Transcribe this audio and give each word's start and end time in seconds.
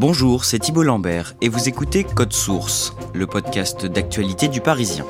Bonjour, 0.00 0.46
c'est 0.46 0.58
Thibault 0.58 0.84
Lambert 0.84 1.34
et 1.42 1.50
vous 1.50 1.68
écoutez 1.68 2.04
Code 2.04 2.32
Source, 2.32 2.94
le 3.12 3.26
podcast 3.26 3.84
d'actualité 3.84 4.48
du 4.48 4.62
Parisien. 4.62 5.04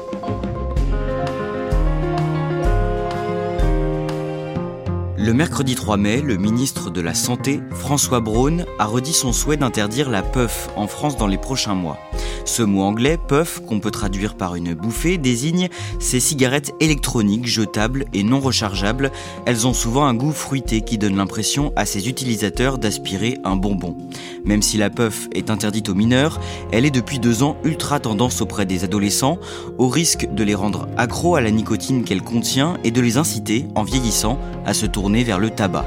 Le 5.17 5.33
mercredi 5.33 5.77
3 5.77 5.97
mai, 5.97 6.21
le 6.21 6.37
ministre 6.39 6.91
de 6.91 7.01
la 7.01 7.15
Santé, 7.15 7.61
François 7.71 8.19
Braun, 8.19 8.65
a 8.81 8.87
redit 8.87 9.13
son 9.13 9.33
souhait 9.33 9.57
d'interdire 9.57 10.11
la 10.11 10.23
puff 10.23 10.69
en 10.75 10.89
France 10.89 11.17
dans 11.17 11.29
les 11.29 11.39
prochains 11.39 11.77
mois. 11.77 11.99
Ce 12.45 12.63
mot 12.63 12.83
anglais, 12.83 13.19
puff, 13.19 13.61
qu'on 13.67 13.81
peut 13.81 13.91
traduire 13.91 14.35
par 14.35 14.55
une 14.55 14.75
bouffée, 14.75 15.19
désigne 15.19 15.69
ces 15.99 16.21
cigarettes 16.21 16.73
électroniques 16.81 17.47
jetables 17.47 18.07
et 18.13 18.23
non 18.23 18.41
rechargeables. 18.41 19.11
Elles 19.47 19.67
ont 19.67 19.75
souvent 19.75 20.05
un 20.05 20.15
goût 20.15 20.33
fruité 20.33 20.81
qui 20.81 20.99
donne 20.99 21.17
l'impression 21.17 21.73
à 21.77 21.87
ses 21.87 22.09
utilisateurs 22.09 22.79
d'aspirer 22.79 23.39
un 23.45 23.57
bonbon. 23.57 23.97
Même 24.45 24.63
si 24.63 24.79
la 24.79 24.91
puff 24.91 25.29
est 25.35 25.51
interdite 25.51 25.89
aux 25.89 25.95
mineurs, 25.95 26.41
elle 26.73 26.85
est 26.85 26.91
depuis 26.91 27.19
deux 27.19 27.43
ans 27.43 27.57
ultra 27.65 28.01
tendance 28.01 28.41
auprès 28.41 28.67
des 28.67 28.85
adolescents, 28.85 29.39
au 29.79 29.89
risque 29.89 30.29
de 30.33 30.45
les 30.45 30.55
rendre 30.55 30.89
accros 30.97 31.37
à 31.37 31.41
la 31.41 31.51
nicotine 31.51 32.05
qu'elle 32.05 32.23
contient 32.23 32.79
et 32.85 32.91
de 32.91 33.01
les 33.01 33.17
inciter, 33.17 33.67
en 33.75 33.83
vieillissant, 33.83 34.39
à 34.67 34.75
se 34.75 34.87
tourner 34.87 35.25
vers 35.25 35.39
le 35.39 35.51
tabac. 35.51 35.85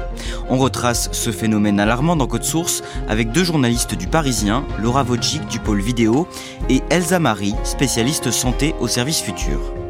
On 0.48 0.58
retrace 0.58 1.08
ce 1.12 1.30
phénomène 1.30 1.80
alarmant 1.80 2.16
dans 2.16 2.26
Code 2.26 2.44
Source 2.44 2.82
avec 3.08 3.32
deux 3.32 3.44
journalistes 3.44 3.94
du 3.94 4.06
Parisien, 4.06 4.64
Laura 4.80 5.04
Wojcik 5.04 5.46
du 5.48 5.58
pôle 5.58 5.80
vidéo 5.80 6.26
et 6.68 6.82
Elsa 6.90 7.18
Marie, 7.18 7.54
spécialiste 7.64 8.30
santé 8.30 8.74
au 8.80 8.88
service 8.88 9.20
futur. 9.20 9.83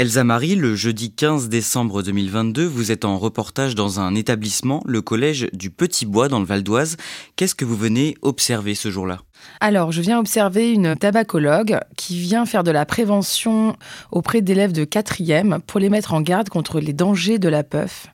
Elsa 0.00 0.22
Marie, 0.22 0.54
le 0.54 0.76
jeudi 0.76 1.10
15 1.10 1.48
décembre 1.48 2.04
2022, 2.04 2.64
vous 2.64 2.92
êtes 2.92 3.04
en 3.04 3.18
reportage 3.18 3.74
dans 3.74 3.98
un 3.98 4.14
établissement, 4.14 4.80
le 4.86 5.02
collège 5.02 5.48
du 5.52 5.70
Petit 5.70 6.06
Bois 6.06 6.28
dans 6.28 6.38
le 6.38 6.44
Val 6.44 6.62
d'Oise. 6.62 6.96
Qu'est-ce 7.34 7.56
que 7.56 7.64
vous 7.64 7.76
venez 7.76 8.14
observer 8.22 8.76
ce 8.76 8.92
jour-là? 8.92 9.18
Alors, 9.58 9.90
je 9.90 10.00
viens 10.00 10.20
observer 10.20 10.70
une 10.72 10.94
tabacologue 10.94 11.80
qui 11.96 12.16
vient 12.20 12.46
faire 12.46 12.62
de 12.62 12.70
la 12.70 12.86
prévention 12.86 13.74
auprès 14.12 14.40
d'élèves 14.40 14.70
de 14.70 14.84
quatrième 14.84 15.58
pour 15.66 15.80
les 15.80 15.90
mettre 15.90 16.14
en 16.14 16.20
garde 16.20 16.48
contre 16.48 16.78
les 16.78 16.92
dangers 16.92 17.40
de 17.40 17.48
la 17.48 17.64
puff, 17.64 18.06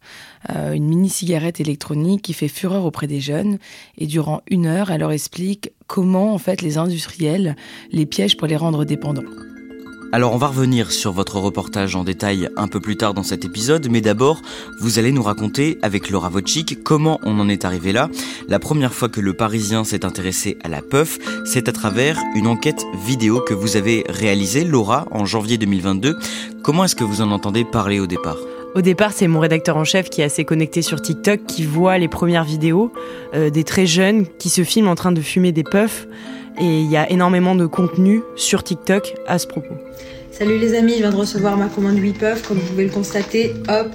euh, 0.57 0.73
une 0.73 0.87
mini-cigarette 0.87 1.61
électronique 1.61 2.23
qui 2.23 2.33
fait 2.33 2.49
fureur 2.49 2.87
auprès 2.87 3.09
des 3.09 3.21
jeunes. 3.21 3.59
Et 3.99 4.07
durant 4.07 4.41
une 4.49 4.65
heure, 4.65 4.91
elle 4.91 5.01
leur 5.01 5.13
explique 5.13 5.71
comment, 5.87 6.33
en 6.33 6.39
fait, 6.39 6.63
les 6.63 6.79
industriels 6.79 7.57
les 7.93 8.07
piègent 8.07 8.39
pour 8.39 8.49
les 8.49 8.57
rendre 8.57 8.87
dépendants. 8.87 9.25
Alors 10.13 10.33
on 10.33 10.37
va 10.37 10.47
revenir 10.47 10.93
sur 10.93 11.13
votre 11.13 11.39
reportage 11.39 11.97
en 11.97 12.05
détail 12.05 12.49
un 12.57 12.69
peu 12.69 12.81
plus 12.81 12.97
tard 12.97 13.15
dans 13.15 13.23
cet 13.23 13.45
épisode, 13.45 13.89
mais 13.91 14.01
d'abord, 14.01 14.43
vous 14.81 14.99
allez 14.99 15.11
nous 15.11 15.23
raconter 15.23 15.79
avec 15.83 16.11
Laura 16.11 16.29
Wojcik 16.29 16.83
comment 16.85 17.19
on 17.25 17.41
en 17.41 17.49
est 17.49 17.65
arrivé 17.65 17.93
là. 17.93 18.09
La 18.49 18.59
première 18.59 18.95
fois 18.95 19.09
que 19.09 19.21
le 19.21 19.35
Parisien 19.35 19.83
s'est 19.85 20.05
intéressé 20.05 20.57
à 20.63 20.69
la 20.69 20.83
puff, 20.83 21.19
c'est 21.45 21.69
à 21.69 21.73
travers 21.73 22.21
une 22.37 22.47
enquête 22.47 22.85
vidéo 23.07 23.41
que 23.41 23.55
vous 23.55 23.77
avez 23.77 24.05
réalisée, 24.09 24.65
Laura, 24.65 25.07
en 25.11 25.25
janvier 25.25 25.59
2022. 25.59 26.17
Comment 26.63 26.85
est-ce 26.85 26.97
que 26.97 27.05
vous 27.05 27.21
en 27.21 27.31
entendez 27.31 27.65
parler 27.65 27.99
au 27.99 28.07
départ? 28.07 28.39
Au 28.75 28.81
départ, 28.81 29.13
c'est 29.13 29.29
mon 29.29 29.39
rédacteur 29.39 29.77
en 29.77 29.85
chef 29.85 30.11
qui 30.11 30.21
est 30.21 30.25
assez 30.25 30.45
connecté 30.45 30.83
sur 30.83 31.01
TikTok, 31.01 31.47
qui 31.47 31.65
voit 31.65 31.97
les 31.97 32.09
premières 32.09 32.43
vidéos 32.43 32.93
euh, 33.33 33.49
des 33.49 33.63
très 33.63 33.87
jeunes 33.87 34.27
qui 34.39 34.49
se 34.49 34.65
filment 34.65 34.89
en 34.89 34.97
train 34.97 35.13
de 35.13 35.21
fumer 35.21 35.53
des 35.53 35.63
puffs. 35.63 36.09
Et 36.59 36.81
il 36.81 36.91
y 36.91 36.97
a 36.97 37.11
énormément 37.11 37.55
de 37.55 37.67
contenu 37.67 38.23
sur 38.37 38.63
TikTok 38.63 39.15
à 39.27 39.39
ce 39.39 39.47
propos. 39.47 39.75
Salut 40.31 40.59
les 40.59 40.75
amis, 40.77 40.95
je 40.95 40.99
viens 40.99 41.11
de 41.11 41.17
recevoir 41.17 41.57
ma 41.57 41.67
commande 41.67 41.99
8 41.99 42.13
puffs, 42.13 42.43
comme 42.47 42.59
vous 42.59 42.67
pouvez 42.67 42.85
le 42.85 42.91
constater. 42.91 43.55
Hop, 43.69 43.89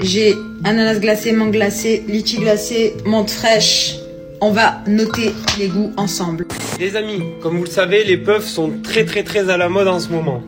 j'ai 0.00 0.34
ananas 0.64 0.98
glacé, 0.98 1.32
mangue 1.32 1.52
glacé, 1.52 2.04
litchi 2.08 2.38
glacé, 2.38 2.94
menthe 3.06 3.30
fraîche. 3.30 3.96
On 4.42 4.50
va 4.50 4.82
noter 4.86 5.32
les 5.58 5.68
goûts 5.68 5.92
ensemble. 5.96 6.46
Les 6.78 6.94
amis, 6.94 7.22
comme 7.40 7.56
vous 7.56 7.64
le 7.64 7.70
savez, 7.70 8.04
les 8.04 8.18
puffs 8.18 8.46
sont 8.46 8.70
très 8.82 9.06
très 9.06 9.22
très 9.22 9.48
à 9.48 9.56
la 9.56 9.70
mode 9.70 9.88
en 9.88 9.98
ce 9.98 10.10
moment. 10.10 10.42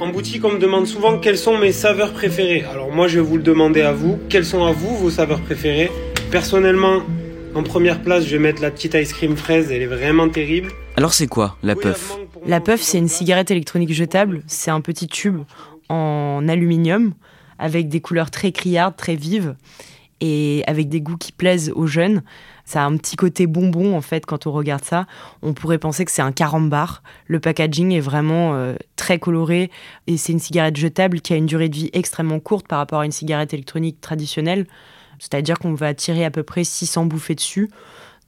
En 0.00 0.08
boutique, 0.08 0.44
on 0.44 0.52
me 0.52 0.58
demande 0.58 0.86
souvent 0.86 1.18
quelles 1.18 1.38
sont 1.38 1.58
mes 1.58 1.72
saveurs 1.72 2.12
préférées. 2.12 2.64
Alors 2.70 2.90
moi, 2.90 3.06
je 3.06 3.20
vais 3.20 3.24
vous 3.24 3.36
le 3.36 3.42
demander 3.42 3.82
à 3.82 3.92
vous. 3.92 4.18
Quelles 4.30 4.46
sont 4.46 4.64
à 4.64 4.72
vous 4.72 4.96
vos 4.96 5.10
saveurs 5.10 5.40
préférées? 5.40 5.90
Personnellement, 6.30 7.02
en 7.54 7.62
première 7.62 8.02
place, 8.02 8.24
je 8.24 8.36
vais 8.36 8.42
mettre 8.42 8.62
la 8.62 8.70
petite 8.70 8.94
ice 8.94 9.12
cream 9.12 9.36
fraise, 9.36 9.70
elle 9.70 9.82
est 9.82 9.86
vraiment 9.86 10.28
terrible. 10.28 10.70
Alors 10.96 11.14
c'est 11.14 11.26
quoi 11.26 11.56
la 11.62 11.76
puff 11.76 12.16
La 12.46 12.60
puff, 12.60 12.80
c'est 12.80 12.98
une 12.98 13.08
cigarette 13.08 13.50
électronique 13.50 13.92
jetable, 13.92 14.42
c'est 14.46 14.70
un 14.70 14.80
petit 14.80 15.06
tube 15.06 15.42
en 15.88 16.46
aluminium 16.48 17.14
avec 17.58 17.88
des 17.88 18.00
couleurs 18.00 18.30
très 18.30 18.52
criardes, 18.52 18.96
très 18.96 19.14
vives 19.14 19.54
et 20.20 20.64
avec 20.66 20.88
des 20.88 21.00
goûts 21.00 21.16
qui 21.16 21.32
plaisent 21.32 21.72
aux 21.74 21.86
jeunes. 21.86 22.22
Ça 22.64 22.82
a 22.82 22.86
un 22.86 22.96
petit 22.96 23.14
côté 23.14 23.46
bonbon 23.46 23.96
en 23.96 24.00
fait 24.00 24.26
quand 24.26 24.46
on 24.46 24.52
regarde 24.52 24.84
ça. 24.84 25.06
On 25.42 25.52
pourrait 25.52 25.78
penser 25.78 26.04
que 26.04 26.10
c'est 26.10 26.22
un 26.22 26.32
carambar. 26.32 27.02
Le 27.26 27.40
packaging 27.40 27.92
est 27.92 28.00
vraiment 28.00 28.54
euh, 28.54 28.74
très 28.96 29.18
coloré 29.18 29.70
et 30.06 30.16
c'est 30.16 30.32
une 30.32 30.38
cigarette 30.38 30.76
jetable 30.76 31.20
qui 31.20 31.34
a 31.34 31.36
une 31.36 31.46
durée 31.46 31.68
de 31.68 31.76
vie 31.76 31.90
extrêmement 31.92 32.40
courte 32.40 32.66
par 32.66 32.78
rapport 32.78 33.00
à 33.00 33.06
une 33.06 33.12
cigarette 33.12 33.52
électronique 33.52 34.00
traditionnelle. 34.00 34.66
C'est-à-dire 35.18 35.58
qu'on 35.58 35.74
va 35.74 35.94
tirer 35.94 36.24
à 36.24 36.30
peu 36.30 36.42
près 36.42 36.64
600 36.64 37.06
bouffées 37.06 37.34
dessus. 37.34 37.70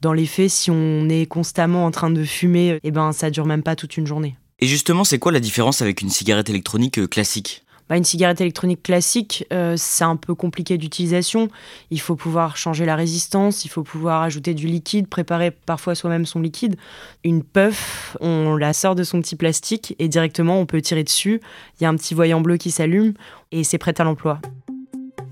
Dans 0.01 0.13
les 0.13 0.27
faits, 0.27 0.51
si 0.51 0.71
on 0.71 1.09
est 1.09 1.27
constamment 1.27 1.87
en 1.87 1.91
train 1.91 2.11
de 2.11 2.23
fumer, 2.25 2.79
eh 2.83 2.91
ben, 2.91 3.13
ça 3.13 3.31
dure 3.31 3.47
même 3.47 3.63
pas 3.63 3.77
toute 3.77 3.97
une 3.97 4.07
journée. 4.07 4.37
Et 4.59 4.67
justement, 4.67 5.05
c'est 5.05 5.19
quoi 5.19 5.33
la 5.33 5.41
différence 5.41 5.83
avec 5.83 6.01
une 6.01 6.11
cigarette 6.11 6.49
électronique 6.49 6.99
euh, 6.99 7.07
classique? 7.07 7.63
Bah, 7.89 7.97
une 7.97 8.05
cigarette 8.05 8.41
électronique 8.41 8.83
classique, 8.83 9.47
euh, 9.53 9.75
c'est 9.77 10.03
un 10.03 10.17
peu 10.17 10.35
compliqué 10.35 10.77
d'utilisation. 10.77 11.49
Il 11.91 12.01
faut 12.01 12.17
pouvoir 12.17 12.57
changer 12.57 12.85
la 12.85 12.97
résistance, 12.97 13.65
il 13.65 13.69
faut 13.69 13.85
pouvoir 13.85 14.23
ajouter 14.23 14.55
du 14.55 14.67
liquide, 14.67 15.07
préparer 15.07 15.53
parfois 15.53 15.95
soi-même 15.95 16.27
son 16.27 16.41
liquide. 16.41 16.77
Une 17.23 17.45
puff, 17.45 18.17
on 18.21 18.57
la 18.57 18.73
sort 18.73 18.97
de 18.97 19.05
son 19.05 19.21
petit 19.21 19.37
plastique 19.37 19.95
et 20.01 20.09
directement 20.09 20.59
on 20.59 20.67
peut 20.67 20.81
tirer 20.81 21.05
dessus. 21.05 21.41
Il 21.79 21.85
y 21.85 21.87
a 21.87 21.89
un 21.89 21.97
petit 21.97 22.15
voyant 22.15 22.41
bleu 22.41 22.57
qui 22.57 22.73
s'allume 22.73 23.15
et 23.53 23.63
c'est 23.63 23.79
prêt 23.79 23.95
à 24.01 24.05
l'emploi. 24.05 24.41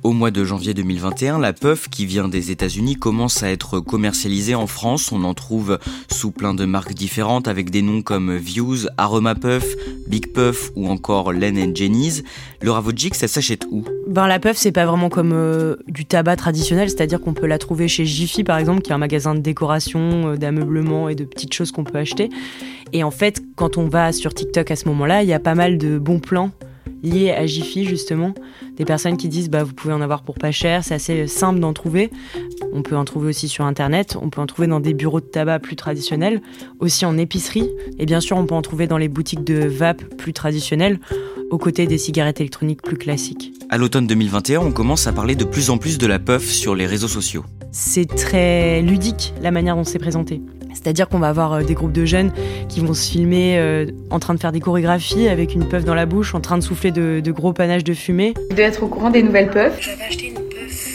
Au 0.05 0.13
mois 0.13 0.31
de 0.31 0.45
janvier 0.45 0.75
2021, 0.75 1.39
la 1.39 1.55
puff 1.55 1.89
qui 1.89 2.05
vient 2.05 2.29
des 2.29 2.51
États-Unis 2.51 2.97
commence 2.97 3.43
à 3.43 3.51
être 3.51 3.81
commercialisée 3.81 4.55
en 4.55 4.67
France. 4.67 5.11
On 5.13 5.25
en 5.25 5.33
trouve 5.33 5.79
sous 6.13 6.31
plein 6.31 6.53
de 6.53 6.67
marques 6.67 6.93
différentes 6.93 7.49
avec 7.49 7.71
des 7.71 7.81
noms 7.81 8.03
comme 8.03 8.37
Views, 8.37 8.87
Aroma 8.99 9.35
Puff, 9.35 9.65
Big 10.07 10.31
Puff 10.35 10.73
ou 10.77 10.89
encore 10.89 11.33
Len 11.33 11.75
Jenny's. 11.75 12.23
Le 12.61 12.71
Ravojik, 12.71 13.15
ça 13.15 13.29
s'achète 13.29 13.67
où? 13.71 13.83
Ben 14.07 14.27
la 14.27 14.39
puff, 14.39 14.59
c'est 14.59 14.73
pas 14.73 14.85
vraiment 14.85 15.09
comme 15.09 15.33
euh, 15.33 15.77
du 15.89 16.05
tabac 16.05 16.37
traditionnel, 16.37 16.91
c'est-à-dire 16.91 17.19
qu'on 17.19 17.33
peut 17.33 17.47
la 17.47 17.57
trouver 17.57 17.89
chez 17.89 18.05
Jiffy 18.05 18.45
par 18.45 18.59
exemple, 18.59 18.83
qui 18.83 18.91
est 18.91 18.95
un 18.95 18.99
magasin 18.99 19.35
de 19.35 19.41
décoration, 19.41 20.33
euh, 20.33 20.37
d'ameublement 20.37 21.09
et 21.09 21.15
de 21.15 21.25
petites 21.25 21.55
choses 21.55 21.73
qu'on 21.73 21.85
peut 21.85 21.97
acheter. 21.97 22.29
Et 22.93 23.05
en 23.05 23.11
fait, 23.11 23.43
quand 23.57 23.79
on 23.79 23.89
va 23.89 24.13
sur 24.13 24.35
TikTok 24.35 24.71
à 24.71 24.77
ce 24.77 24.87
moment-là, 24.87 25.23
il 25.23 25.31
y 25.31 25.33
a 25.33 25.41
pas 25.41 25.55
mal 25.55 25.79
de 25.79 25.99
bons 25.99 26.21
plans 26.21 26.51
liés 27.03 27.31
à 27.31 27.47
Jiffy 27.47 27.85
justement, 27.85 28.35
des 28.77 28.85
personnes 28.85 29.17
qui 29.17 29.29
disent 29.29 29.51
bah 29.51 29.65
vous 29.65 29.75
pouvez 29.75 29.95
en 29.95 30.01
avoir 30.01 30.23
pour 30.23 30.37
pas 30.37 30.51
cher, 30.51 30.85
c'est 30.85 30.95
assez 30.95 31.27
simple 31.27 31.61
d'en 31.61 31.73
trouver. 31.73 32.11
On 32.73 32.83
peut 32.83 32.97
en 32.97 33.05
trouver 33.05 33.29
aussi 33.29 33.49
sur 33.49 33.65
internet, 33.65 34.17
on 34.21 34.31
peut 34.31 34.41
en 34.41 34.47
trouver 34.47 34.69
dans 34.69 34.81
des 34.81 34.95
bureaux 34.95 35.21
de 35.21 35.27
tabac 35.27 35.61
plus 35.61 35.77
traditionnels, 35.77 36.41
aussi 36.81 37.05
en 37.07 37.17
épicerie 37.19 37.71
et 37.99 38.07
bien 38.07 38.21
sûr 38.21 38.37
on 38.37 38.47
peut 38.47 38.55
en 38.55 38.63
trouver 38.63 38.87
dans 38.87 38.99
les 38.99 39.09
boutiques 39.09 39.45
de 39.45 39.67
vape 39.67 40.03
plus 40.17 40.33
traditionnelles 40.33 40.99
aux 41.51 41.59
côtés 41.59 41.87
des 41.87 41.99
cigarettes 41.99 42.41
électroniques 42.41 42.83
plus 42.83 42.97
classiques. 42.97 43.53
À 43.71 43.79
l'automne 43.79 44.07
2021, 44.07 44.61
on 44.61 44.73
commence 44.73 45.07
à 45.07 45.13
parler 45.13 45.37
de 45.37 45.45
plus 45.45 45.71
en 45.71 45.79
plus 45.79 45.99
de 45.99 46.07
la 46.07 46.19
puff 46.19 46.45
sur 46.45 46.75
les 46.75 46.87
réseaux 46.87 47.09
sociaux. 47.09 47.45
C'est 47.71 48.07
très 48.07 48.83
ludique 48.83 49.35
la 49.43 49.51
manière 49.51 49.77
dont 49.77 49.85
c'est 49.85 49.99
présenté. 49.99 50.41
C'est-à-dire 50.75 51.09
qu'on 51.09 51.19
va 51.19 51.29
avoir 51.29 51.53
euh, 51.55 51.63
des 51.63 51.75
groupes 51.75 51.93
de 51.93 52.05
jeunes 52.05 52.33
qui 52.69 52.81
vont 52.81 52.93
se 52.95 53.11
filmer 53.11 53.59
euh, 53.59 53.87
en 54.11 54.19
train 54.19 54.35
de 54.35 54.41
faire 54.41 54.53
des 54.53 54.61
chorégraphies 54.61 55.29
avec 55.29 55.55
une 55.55 55.67
puff 55.67 55.85
dans 55.85 55.95
la 55.95 56.07
bouche, 56.07 56.35
en 56.35 56.41
train 56.41 56.59
de 56.59 56.63
souffler 56.63 56.91
de, 56.91 57.21
de 57.21 57.33
gros 57.33 57.53
panaches 57.53 57.85
de 57.85 57.95
fumée. 57.95 58.35
De 58.51 58.61
être 58.61 58.83
au 58.83 58.89
courant 58.89 59.11
des 59.11 59.23
nouvelles 59.23 59.51
puffs. 59.51 59.89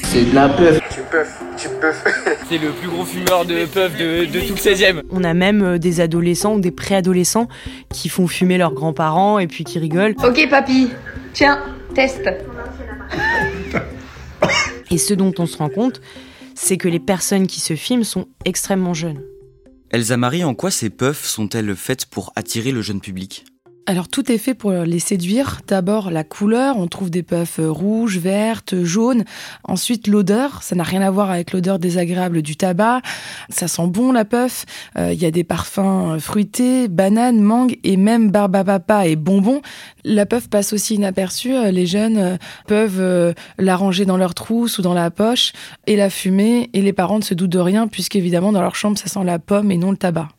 C'est 0.03 0.29
de 0.29 0.35
la 0.35 0.49
puff. 0.49 0.79
Tu 0.89 1.01
puff, 1.01 1.43
tu 1.57 1.69
puff. 1.79 2.03
C'est 2.49 2.57
le 2.57 2.69
plus 2.71 2.89
gros 2.89 3.05
fumeur 3.05 3.45
de 3.45 3.65
puff 3.65 3.95
de, 3.97 4.25
de 4.25 4.39
tout 4.39 4.53
le 4.53 4.59
16e. 4.59 5.03
On 5.11 5.23
a 5.23 5.33
même 5.33 5.61
euh, 5.63 5.77
des 5.77 6.01
adolescents 6.01 6.55
ou 6.55 6.59
des 6.59 6.71
préadolescents 6.71 7.47
qui 7.89 8.09
font 8.09 8.27
fumer 8.27 8.57
leurs 8.57 8.73
grands-parents 8.73 9.39
et 9.39 9.47
puis 9.47 9.63
qui 9.63 9.79
rigolent. 9.79 10.15
Ok 10.23 10.47
papy, 10.49 10.89
tiens, 11.33 11.59
test. 11.93 12.27
Et 14.91 14.97
ce 14.97 15.13
dont 15.13 15.33
on 15.37 15.45
se 15.45 15.57
rend 15.57 15.69
compte, 15.69 16.01
c'est 16.55 16.77
que 16.77 16.87
les 16.87 16.99
personnes 16.99 17.45
qui 17.47 17.59
se 17.61 17.75
filment 17.75 18.03
sont 18.03 18.25
extrêmement 18.45 18.93
jeunes. 18.93 19.21
Elsa 19.91 20.17
Marie, 20.17 20.43
en 20.43 20.53
quoi 20.53 20.69
ces 20.69 20.91
puffs 20.91 21.25
sont-elles 21.25 21.75
faites 21.75 22.05
pour 22.05 22.31
attirer 22.35 22.71
le 22.71 22.83
jeune 22.83 23.01
public? 23.01 23.45
Alors 23.87 24.07
tout 24.07 24.31
est 24.31 24.37
fait 24.37 24.53
pour 24.53 24.69
les 24.71 24.99
séduire. 24.99 25.61
D'abord 25.65 26.11
la 26.11 26.23
couleur, 26.23 26.77
on 26.77 26.85
trouve 26.85 27.09
des 27.09 27.23
puffs 27.23 27.59
rouges, 27.59 28.19
vertes, 28.19 28.83
jaunes. 28.83 29.23
Ensuite 29.63 30.05
l'odeur, 30.05 30.61
ça 30.61 30.75
n'a 30.75 30.83
rien 30.83 31.01
à 31.01 31.09
voir 31.09 31.31
avec 31.31 31.53
l'odeur 31.53 31.79
désagréable 31.79 32.43
du 32.43 32.55
tabac. 32.55 33.01
Ça 33.49 33.67
sent 33.67 33.87
bon 33.87 34.11
la 34.11 34.25
puff. 34.25 34.65
Euh, 34.95 35.11
Il 35.11 35.19
y 35.19 35.25
a 35.25 35.31
des 35.31 35.43
parfums 35.43 36.19
fruités, 36.19 36.87
bananes, 36.87 37.41
mangue 37.41 37.79
et 37.83 37.97
même 37.97 38.29
barbapapa 38.29 39.07
et 39.07 39.15
bonbons. 39.15 39.61
La 40.03 40.25
puff 40.25 40.49
passe 40.49 40.73
aussi 40.73 40.95
inaperçue. 40.95 41.53
Euh, 41.53 41.71
Les 41.71 41.85
jeunes 41.85 42.17
euh, 42.17 42.37
peuvent 42.67 43.35
la 43.57 43.75
ranger 43.75 44.05
dans 44.05 44.17
leur 44.17 44.33
trousse 44.33 44.77
ou 44.77 44.81
dans 44.81 44.93
la 44.93 45.11
poche 45.11 45.53
et 45.87 45.95
la 45.95 46.09
fumer. 46.09 46.69
Et 46.73 46.81
les 46.81 46.93
parents 46.93 47.19
ne 47.19 47.23
se 47.23 47.33
doutent 47.33 47.49
de 47.49 47.59
rien 47.59 47.87
puisqu'évidemment 47.87 48.51
dans 48.51 48.61
leur 48.61 48.75
chambre 48.75 48.97
ça 48.97 49.07
sent 49.07 49.23
la 49.23 49.39
pomme 49.39 49.71
et 49.71 49.77
non 49.77 49.91
le 49.91 49.97
tabac. 49.97 50.29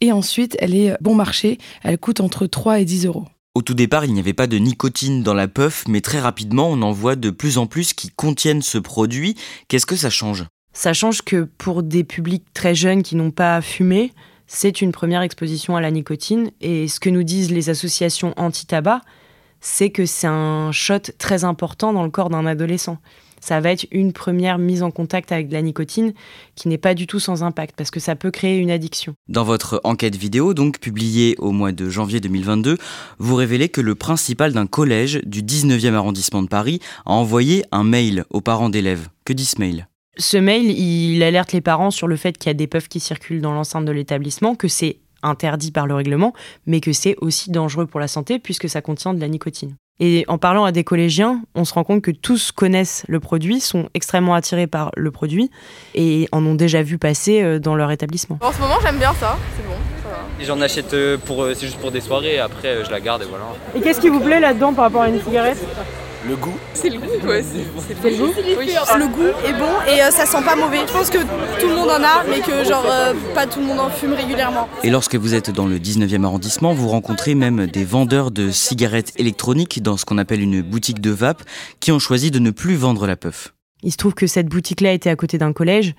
Et 0.00 0.12
ensuite 0.12 0.56
elle 0.60 0.74
est 0.74 0.96
bon 1.00 1.14
marché. 1.14 1.58
Elle 1.82 1.98
coûte 1.98 2.20
entre 2.20 2.46
3 2.46 2.80
et 2.80 2.84
10 2.84 3.06
euros. 3.06 3.24
Au 3.56 3.62
tout 3.62 3.74
départ, 3.74 4.04
il 4.04 4.12
n'y 4.12 4.20
avait 4.20 4.32
pas 4.32 4.46
de 4.46 4.58
nicotine 4.58 5.24
dans 5.24 5.34
la 5.34 5.48
puff, 5.48 5.84
mais 5.88 6.00
très 6.00 6.20
rapidement, 6.20 6.68
on 6.68 6.82
en 6.82 6.92
voit 6.92 7.16
de 7.16 7.30
plus 7.30 7.58
en 7.58 7.66
plus 7.66 7.94
qui 7.94 8.08
contiennent 8.10 8.62
ce 8.62 8.78
produit. 8.78 9.34
Qu'est-ce 9.66 9.86
que 9.86 9.96
ça 9.96 10.08
change? 10.08 10.44
Ça 10.72 10.92
change 10.92 11.22
que 11.22 11.48
pour 11.58 11.82
des 11.82 12.04
publics 12.04 12.44
très 12.54 12.76
jeunes 12.76 13.02
qui 13.02 13.16
n'ont 13.16 13.32
pas 13.32 13.60
fumé, 13.60 14.12
c'est 14.52 14.82
une 14.82 14.90
première 14.90 15.22
exposition 15.22 15.76
à 15.76 15.80
la 15.80 15.92
nicotine. 15.92 16.50
Et 16.60 16.88
ce 16.88 16.98
que 16.98 17.08
nous 17.08 17.22
disent 17.22 17.52
les 17.52 17.70
associations 17.70 18.34
anti-tabac, 18.36 19.00
c'est 19.60 19.90
que 19.90 20.06
c'est 20.06 20.26
un 20.26 20.72
shot 20.72 21.12
très 21.18 21.44
important 21.44 21.92
dans 21.92 22.02
le 22.02 22.10
corps 22.10 22.30
d'un 22.30 22.46
adolescent 22.46 22.98
ça 23.40 23.58
va 23.60 23.72
être 23.72 23.86
une 23.90 24.12
première 24.12 24.58
mise 24.58 24.82
en 24.82 24.90
contact 24.90 25.32
avec 25.32 25.48
de 25.48 25.54
la 25.54 25.62
nicotine 25.62 26.12
qui 26.54 26.68
n'est 26.68 26.78
pas 26.78 26.94
du 26.94 27.06
tout 27.06 27.18
sans 27.18 27.42
impact 27.42 27.74
parce 27.76 27.90
que 27.90 28.00
ça 28.00 28.14
peut 28.14 28.30
créer 28.30 28.58
une 28.58 28.70
addiction. 28.70 29.14
Dans 29.28 29.44
votre 29.44 29.80
enquête 29.82 30.16
vidéo, 30.16 30.54
donc 30.54 30.78
publiée 30.78 31.34
au 31.38 31.50
mois 31.50 31.72
de 31.72 31.88
janvier 31.88 32.20
2022, 32.20 32.76
vous 33.18 33.34
révélez 33.34 33.68
que 33.68 33.80
le 33.80 33.94
principal 33.94 34.52
d'un 34.52 34.66
collège 34.66 35.20
du 35.24 35.42
19e 35.42 35.94
arrondissement 35.94 36.42
de 36.42 36.48
Paris 36.48 36.80
a 37.06 37.12
envoyé 37.12 37.64
un 37.72 37.84
mail 37.84 38.24
aux 38.30 38.40
parents 38.40 38.68
d'élèves. 38.68 39.08
Que 39.24 39.32
dit 39.32 39.46
ce 39.46 39.58
mail? 39.58 39.89
Ce 40.20 40.36
mail, 40.36 40.70
il 40.78 41.22
alerte 41.22 41.52
les 41.52 41.62
parents 41.62 41.90
sur 41.90 42.06
le 42.06 42.14
fait 42.14 42.36
qu'il 42.36 42.48
y 42.48 42.50
a 42.50 42.54
des 42.54 42.66
puffs 42.66 42.88
qui 42.88 43.00
circulent 43.00 43.40
dans 43.40 43.54
l'enceinte 43.54 43.86
de 43.86 43.90
l'établissement, 43.90 44.54
que 44.54 44.68
c'est 44.68 44.98
interdit 45.22 45.70
par 45.70 45.86
le 45.86 45.94
règlement, 45.94 46.34
mais 46.66 46.82
que 46.82 46.92
c'est 46.92 47.16
aussi 47.22 47.50
dangereux 47.50 47.86
pour 47.86 48.00
la 48.00 48.06
santé 48.08 48.38
puisque 48.38 48.68
ça 48.68 48.82
contient 48.82 49.14
de 49.14 49.20
la 49.20 49.28
nicotine. 49.28 49.76
Et 49.98 50.26
en 50.28 50.36
parlant 50.36 50.64
à 50.64 50.72
des 50.72 50.84
collégiens, 50.84 51.40
on 51.54 51.64
se 51.64 51.72
rend 51.72 51.84
compte 51.84 52.02
que 52.02 52.10
tous 52.10 52.52
connaissent 52.52 53.04
le 53.08 53.18
produit, 53.18 53.60
sont 53.60 53.88
extrêmement 53.94 54.34
attirés 54.34 54.66
par 54.66 54.90
le 54.94 55.10
produit 55.10 55.50
et 55.94 56.28
en 56.32 56.44
ont 56.44 56.54
déjà 56.54 56.82
vu 56.82 56.98
passer 56.98 57.42
euh, 57.42 57.58
dans 57.58 57.74
leur 57.74 57.90
établissement. 57.90 58.38
En 58.42 58.52
ce 58.52 58.60
moment, 58.60 58.76
j'aime 58.82 58.98
bien 58.98 59.14
ça, 59.14 59.38
c'est 59.56 59.66
bon. 59.66 59.74
J'en 60.42 60.60
achète 60.60 60.92
euh, 60.92 61.16
pour, 61.16 61.46
c'est 61.54 61.66
juste 61.66 61.78
pour 61.78 61.92
des 61.92 62.02
soirées, 62.02 62.38
après 62.38 62.68
euh, 62.68 62.84
je 62.84 62.90
la 62.90 63.00
garde 63.00 63.22
et 63.22 63.26
voilà. 63.26 63.44
Et 63.74 63.80
qu'est-ce 63.80 64.02
qui 64.02 64.10
vous 64.10 64.20
plaît 64.20 64.40
là-dedans 64.40 64.74
par 64.74 64.84
rapport 64.84 65.02
à 65.02 65.08
une 65.08 65.22
cigarette? 65.22 65.58
Le 66.28 66.36
goût. 66.36 66.54
C'est 66.74 66.90
le 66.90 66.98
goût 66.98 67.18
quoi. 67.22 67.36
C'est 67.42 68.10
le 68.10 68.16
goût 68.16 68.32
oui. 68.58 68.74
Le 68.98 69.06
goût 69.08 69.28
est 69.46 69.52
bon 69.52 69.70
et 69.88 70.02
euh, 70.02 70.10
ça 70.10 70.26
sent 70.26 70.42
pas 70.44 70.56
mauvais. 70.56 70.80
Je 70.86 70.92
pense 70.92 71.10
que 71.10 71.18
tout 71.18 71.68
le 71.68 71.74
monde 71.74 71.88
en 71.88 72.02
a, 72.02 72.24
mais 72.28 72.40
que 72.40 72.64
genre 72.64 72.84
euh, 72.86 73.14
pas 73.34 73.46
tout 73.46 73.60
le 73.60 73.66
monde 73.66 73.80
en 73.80 73.90
fume 73.90 74.12
régulièrement. 74.12 74.68
Et 74.82 74.90
lorsque 74.90 75.14
vous 75.14 75.34
êtes 75.34 75.50
dans 75.50 75.66
le 75.66 75.78
19e 75.78 76.24
arrondissement, 76.24 76.74
vous 76.74 76.88
rencontrez 76.88 77.34
même 77.34 77.66
des 77.66 77.84
vendeurs 77.84 78.30
de 78.30 78.50
cigarettes 78.50 79.12
électroniques 79.16 79.82
dans 79.82 79.96
ce 79.96 80.04
qu'on 80.04 80.18
appelle 80.18 80.42
une 80.42 80.62
boutique 80.62 81.00
de 81.00 81.10
vape 81.10 81.42
qui 81.80 81.92
ont 81.92 81.98
choisi 81.98 82.30
de 82.30 82.38
ne 82.38 82.50
plus 82.50 82.74
vendre 82.74 83.06
la 83.06 83.16
puff. 83.16 83.54
Il 83.82 83.92
se 83.92 83.96
trouve 83.96 84.14
que 84.14 84.26
cette 84.26 84.48
boutique-là 84.48 84.92
était 84.92 85.10
à 85.10 85.16
côté 85.16 85.38
d'un 85.38 85.52
collège 85.52 85.94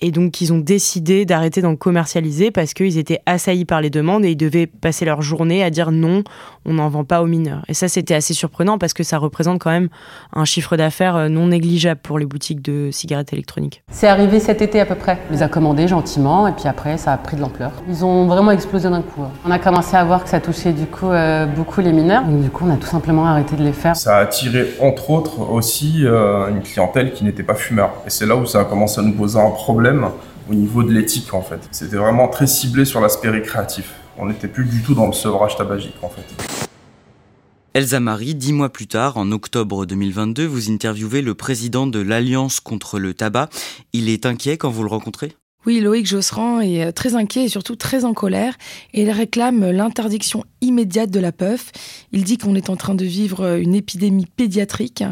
et 0.00 0.10
donc, 0.10 0.40
ils 0.40 0.52
ont 0.52 0.58
décidé 0.58 1.24
d'arrêter 1.24 1.62
d'en 1.62 1.76
commercialiser 1.76 2.50
parce 2.50 2.74
qu'ils 2.74 2.98
étaient 2.98 3.20
assaillis 3.26 3.64
par 3.64 3.80
les 3.80 3.90
demandes 3.90 4.24
et 4.24 4.32
ils 4.32 4.36
devaient 4.36 4.66
passer 4.66 5.04
leur 5.04 5.22
journée 5.22 5.62
à 5.62 5.70
dire 5.70 5.92
non, 5.92 6.24
on 6.66 6.74
n'en 6.74 6.88
vend 6.88 7.04
pas 7.04 7.22
aux 7.22 7.26
mineurs. 7.26 7.62
Et 7.68 7.74
ça, 7.74 7.88
c'était 7.88 8.14
assez 8.14 8.34
surprenant 8.34 8.76
parce 8.78 8.92
que 8.92 9.02
ça 9.02 9.18
représente 9.18 9.60
quand 9.60 9.70
même 9.70 9.88
un 10.32 10.44
chiffre 10.44 10.76
d'affaires 10.76 11.16
euh, 11.16 11.28
non 11.28 11.48
négligeable 11.48 12.00
pour 12.02 12.18
les 12.18 12.26
boutiques 12.26 12.60
de 12.60 12.90
cigarettes 12.90 13.32
électroniques. 13.32 13.82
C'est 13.90 14.08
arrivé 14.08 14.40
cet 14.40 14.62
été 14.62 14.80
à 14.80 14.86
peu 14.86 14.96
près. 14.96 15.18
On 15.30 15.32
les 15.32 15.42
a 15.42 15.48
commandés 15.48 15.86
gentiment 15.86 16.48
et 16.48 16.52
puis 16.52 16.66
après, 16.66 16.98
ça 16.98 17.12
a 17.12 17.16
pris 17.16 17.36
de 17.36 17.40
l'ampleur. 17.40 17.70
Ils 17.88 18.04
ont 18.04 18.26
vraiment 18.26 18.50
explosé 18.50 18.90
d'un 18.90 19.02
coup. 19.02 19.22
On 19.46 19.50
a 19.50 19.58
commencé 19.58 19.96
à 19.96 20.04
voir 20.04 20.24
que 20.24 20.30
ça 20.30 20.40
touchait 20.40 20.72
du 20.72 20.86
coup 20.86 21.10
euh, 21.10 21.46
beaucoup 21.46 21.80
les 21.80 21.92
mineurs. 21.92 22.24
Donc, 22.24 22.42
du 22.42 22.50
coup, 22.50 22.64
on 22.66 22.72
a 22.72 22.76
tout 22.76 22.88
simplement 22.88 23.26
arrêté 23.26 23.54
de 23.56 23.62
les 23.62 23.72
faire. 23.72 23.94
Ça 23.94 24.16
a 24.16 24.20
attiré 24.22 24.66
entre 24.80 25.10
autres 25.10 25.40
aussi 25.50 26.04
euh, 26.04 26.48
une 26.48 26.62
clientèle 26.62 27.12
qui 27.12 27.24
n'était 27.24 27.42
pas 27.42 27.54
fumeur. 27.54 27.92
Et 28.06 28.10
c'est 28.10 28.26
là 28.26 28.34
où 28.34 28.44
ça 28.44 28.60
a 28.60 28.64
commencé 28.64 29.00
à 29.00 29.02
nous 29.04 29.12
poser 29.12 29.38
un 29.38 29.50
problème 29.50 29.83
au 30.50 30.54
niveau 30.54 30.82
de 30.82 30.92
l'éthique 30.92 31.34
en 31.34 31.42
fait. 31.42 31.68
C'était 31.70 31.96
vraiment 31.96 32.28
très 32.28 32.46
ciblé 32.46 32.84
sur 32.84 33.00
l'aspect 33.00 33.30
récréatif. 33.30 33.92
On 34.16 34.26
n'était 34.26 34.48
plus 34.48 34.64
du 34.64 34.82
tout 34.82 34.94
dans 34.94 35.06
le 35.06 35.12
sevrage 35.12 35.56
tabagique 35.56 35.96
en 36.02 36.08
fait. 36.08 36.24
Elsa 37.74 37.98
Marie, 37.98 38.36
dix 38.36 38.52
mois 38.52 38.68
plus 38.68 38.86
tard, 38.86 39.16
en 39.16 39.32
octobre 39.32 39.84
2022, 39.84 40.46
vous 40.46 40.70
interviewez 40.70 41.22
le 41.22 41.34
président 41.34 41.88
de 41.88 41.98
l'Alliance 41.98 42.60
contre 42.60 43.00
le 43.00 43.14
tabac. 43.14 43.48
Il 43.92 44.08
est 44.08 44.26
inquiet 44.26 44.56
quand 44.56 44.70
vous 44.70 44.84
le 44.84 44.88
rencontrez? 44.90 45.34
Oui, 45.66 45.80
Loïc 45.80 46.06
Josserand 46.06 46.60
est 46.60 46.84
euh, 46.84 46.92
très 46.92 47.14
inquiet 47.14 47.44
et 47.44 47.48
surtout 47.48 47.76
très 47.76 48.04
en 48.04 48.12
colère 48.12 48.54
et 48.92 49.02
il 49.02 49.10
réclame 49.10 49.70
l'interdiction 49.70 50.44
immédiate 50.60 51.10
de 51.10 51.20
la 51.20 51.32
puff. 51.32 51.72
Il 52.12 52.24
dit 52.24 52.36
qu'on 52.36 52.54
est 52.54 52.68
en 52.68 52.76
train 52.76 52.94
de 52.94 53.04
vivre 53.04 53.44
euh, 53.44 53.58
une 53.58 53.74
épidémie 53.74 54.26
pédiatrique 54.26 55.04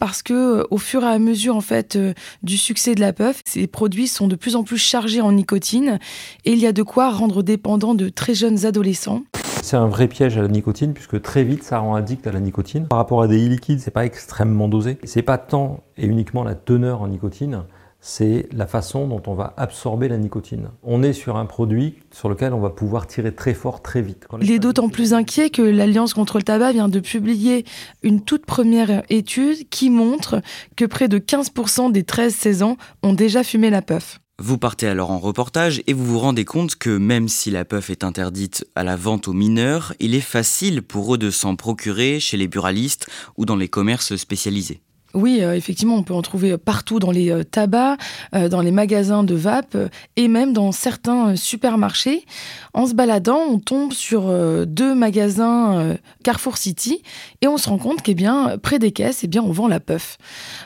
parce 0.00 0.22
que 0.22 0.60
euh, 0.60 0.64
au 0.70 0.78
fur 0.78 1.02
et 1.02 1.08
à 1.08 1.18
mesure 1.18 1.56
en 1.56 1.60
fait 1.60 1.98
du 2.42 2.56
succès 2.56 2.94
de 2.94 3.00
la 3.00 3.12
puff, 3.12 3.42
ces 3.44 3.66
produits 3.66 4.08
sont 4.08 4.28
de 4.28 4.36
plus 4.36 4.56
en 4.56 4.64
plus 4.64 4.78
chargés 4.78 5.20
en 5.20 5.32
nicotine 5.32 5.98
et 6.44 6.52
il 6.52 6.58
y 6.58 6.66
a 6.66 6.72
de 6.72 6.82
quoi 6.82 7.10
rendre 7.10 7.42
dépendants 7.42 7.94
de 7.94 8.08
très 8.08 8.34
jeunes 8.34 8.64
adolescents. 8.64 9.22
C'est 9.62 9.76
un 9.76 9.88
vrai 9.88 10.08
piège 10.08 10.38
à 10.38 10.42
la 10.42 10.48
nicotine 10.48 10.94
puisque 10.94 11.20
très 11.20 11.44
vite 11.44 11.62
ça 11.62 11.80
rend 11.80 11.94
addict 11.94 12.26
à 12.26 12.32
la 12.32 12.40
nicotine. 12.40 12.86
Par 12.86 12.98
rapport 12.98 13.20
à 13.20 13.28
des 13.28 13.46
e-liquides, 13.46 13.80
c'est 13.80 13.90
pas 13.90 14.06
extrêmement 14.06 14.68
dosé. 14.68 14.98
C'est 15.04 15.22
pas 15.22 15.36
tant 15.36 15.82
et 15.98 16.06
uniquement 16.06 16.44
la 16.44 16.54
teneur 16.54 17.02
en 17.02 17.08
nicotine, 17.08 17.64
c'est 18.00 18.48
la 18.52 18.66
façon 18.66 19.06
dont 19.08 19.22
on 19.26 19.34
va 19.34 19.54
absorber 19.56 20.08
la 20.08 20.18
nicotine. 20.18 20.68
On 20.82 21.02
est 21.02 21.12
sur 21.12 21.36
un 21.36 21.46
produit 21.46 21.96
sur 22.12 22.28
lequel 22.28 22.52
on 22.52 22.60
va 22.60 22.70
pouvoir 22.70 23.06
tirer 23.06 23.34
très 23.34 23.54
fort 23.54 23.82
très 23.82 24.02
vite. 24.02 24.26
Il 24.40 24.50
est 24.52 24.58
d'autant 24.58 24.88
plus 24.88 25.14
inquiet 25.14 25.50
que 25.50 25.62
l'Alliance 25.62 26.14
contre 26.14 26.38
le 26.38 26.44
tabac 26.44 26.72
vient 26.72 26.88
de 26.88 27.00
publier 27.00 27.64
une 28.02 28.22
toute 28.22 28.46
première 28.46 29.02
étude 29.10 29.68
qui 29.68 29.90
montre 29.90 30.40
que 30.76 30.84
près 30.84 31.08
de 31.08 31.18
15% 31.18 31.90
des 31.90 32.02
13-16 32.02 32.62
ans 32.62 32.76
ont 33.02 33.14
déjà 33.14 33.42
fumé 33.42 33.70
la 33.70 33.82
puff. 33.82 34.20
Vous 34.40 34.56
partez 34.56 34.86
alors 34.86 35.10
en 35.10 35.18
reportage 35.18 35.82
et 35.88 35.92
vous 35.92 36.06
vous 36.06 36.20
rendez 36.20 36.44
compte 36.44 36.76
que 36.76 36.96
même 36.96 37.26
si 37.26 37.50
la 37.50 37.64
puff 37.64 37.90
est 37.90 38.04
interdite 38.04 38.64
à 38.76 38.84
la 38.84 38.94
vente 38.94 39.26
aux 39.26 39.32
mineurs, 39.32 39.94
il 39.98 40.14
est 40.14 40.20
facile 40.20 40.82
pour 40.82 41.12
eux 41.12 41.18
de 41.18 41.32
s'en 41.32 41.56
procurer 41.56 42.20
chez 42.20 42.36
les 42.36 42.46
buralistes 42.46 43.08
ou 43.36 43.44
dans 43.44 43.56
les 43.56 43.66
commerces 43.66 44.14
spécialisés. 44.14 44.80
Oui, 45.14 45.38
euh, 45.40 45.54
effectivement, 45.54 45.96
on 45.96 46.02
peut 46.02 46.12
en 46.12 46.20
trouver 46.20 46.58
partout 46.58 46.98
dans 46.98 47.10
les 47.10 47.30
euh, 47.30 47.42
tabacs, 47.42 47.98
euh, 48.34 48.50
dans 48.50 48.60
les 48.60 48.70
magasins 48.70 49.24
de 49.24 49.34
vape 49.34 49.76
et 50.16 50.28
même 50.28 50.52
dans 50.52 50.70
certains 50.70 51.34
supermarchés. 51.34 52.26
En 52.74 52.86
se 52.86 52.92
baladant, 52.92 53.40
on 53.48 53.58
tombe 53.58 53.92
sur 53.92 54.30
deux 54.66 54.94
magasins 54.94 55.96
Carrefour 56.22 56.58
City 56.58 57.02
et 57.40 57.48
on 57.48 57.56
se 57.56 57.68
rend 57.68 57.78
compte 57.78 58.02
qu'eh 58.02 58.14
bien, 58.14 58.56
près 58.62 58.78
des 58.78 58.92
caisses, 58.92 59.24
eh 59.24 59.26
bien, 59.26 59.42
on 59.42 59.50
vend 59.50 59.66
la 59.66 59.80
puff. 59.80 60.18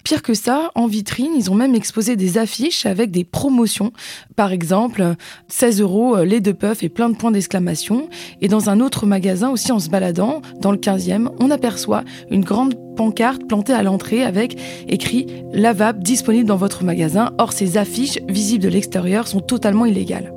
Pire 0.04 0.22
que 0.22 0.34
ça, 0.34 0.70
en 0.74 0.86
vitrine, 0.86 1.32
ils 1.36 1.50
ont 1.50 1.54
même 1.54 1.74
exposé 1.74 2.16
des 2.16 2.36
affiches 2.38 2.84
avec 2.84 3.10
des 3.10 3.24
promotions. 3.24 3.92
Par 4.36 4.52
exemple, 4.52 5.14
16 5.48 5.80
euros 5.80 6.22
les 6.24 6.40
deux 6.40 6.54
puffs 6.54 6.82
et 6.82 6.88
plein 6.88 7.08
de 7.08 7.16
points 7.16 7.30
d'exclamation. 7.30 8.08
Et 8.40 8.48
dans 8.48 8.68
un 8.68 8.80
autre 8.80 9.06
magasin 9.06 9.50
aussi, 9.50 9.72
en 9.72 9.78
se 9.78 9.88
baladant, 9.88 10.42
dans 10.60 10.72
le 10.72 10.78
15e, 10.78 11.30
on 11.40 11.50
aperçoit 11.50 12.04
une 12.30 12.44
grande 12.44 12.74
pancarte 12.96 13.46
plantée 13.46 13.72
à 13.72 13.82
l'entrée 13.82 14.22
avec 14.22 14.56
écrit 14.88 15.44
La 15.52 15.72
vape 15.72 16.00
disponible 16.00 16.46
dans 16.46 16.56
votre 16.56 16.84
magasin. 16.84 17.32
Or, 17.38 17.52
ces 17.52 17.76
affiches 17.76 18.18
visibles 18.28 18.64
de 18.64 18.68
l'extérieur 18.68 19.26
sont 19.28 19.40
totalement 19.40 19.86
illégales. 19.86 20.32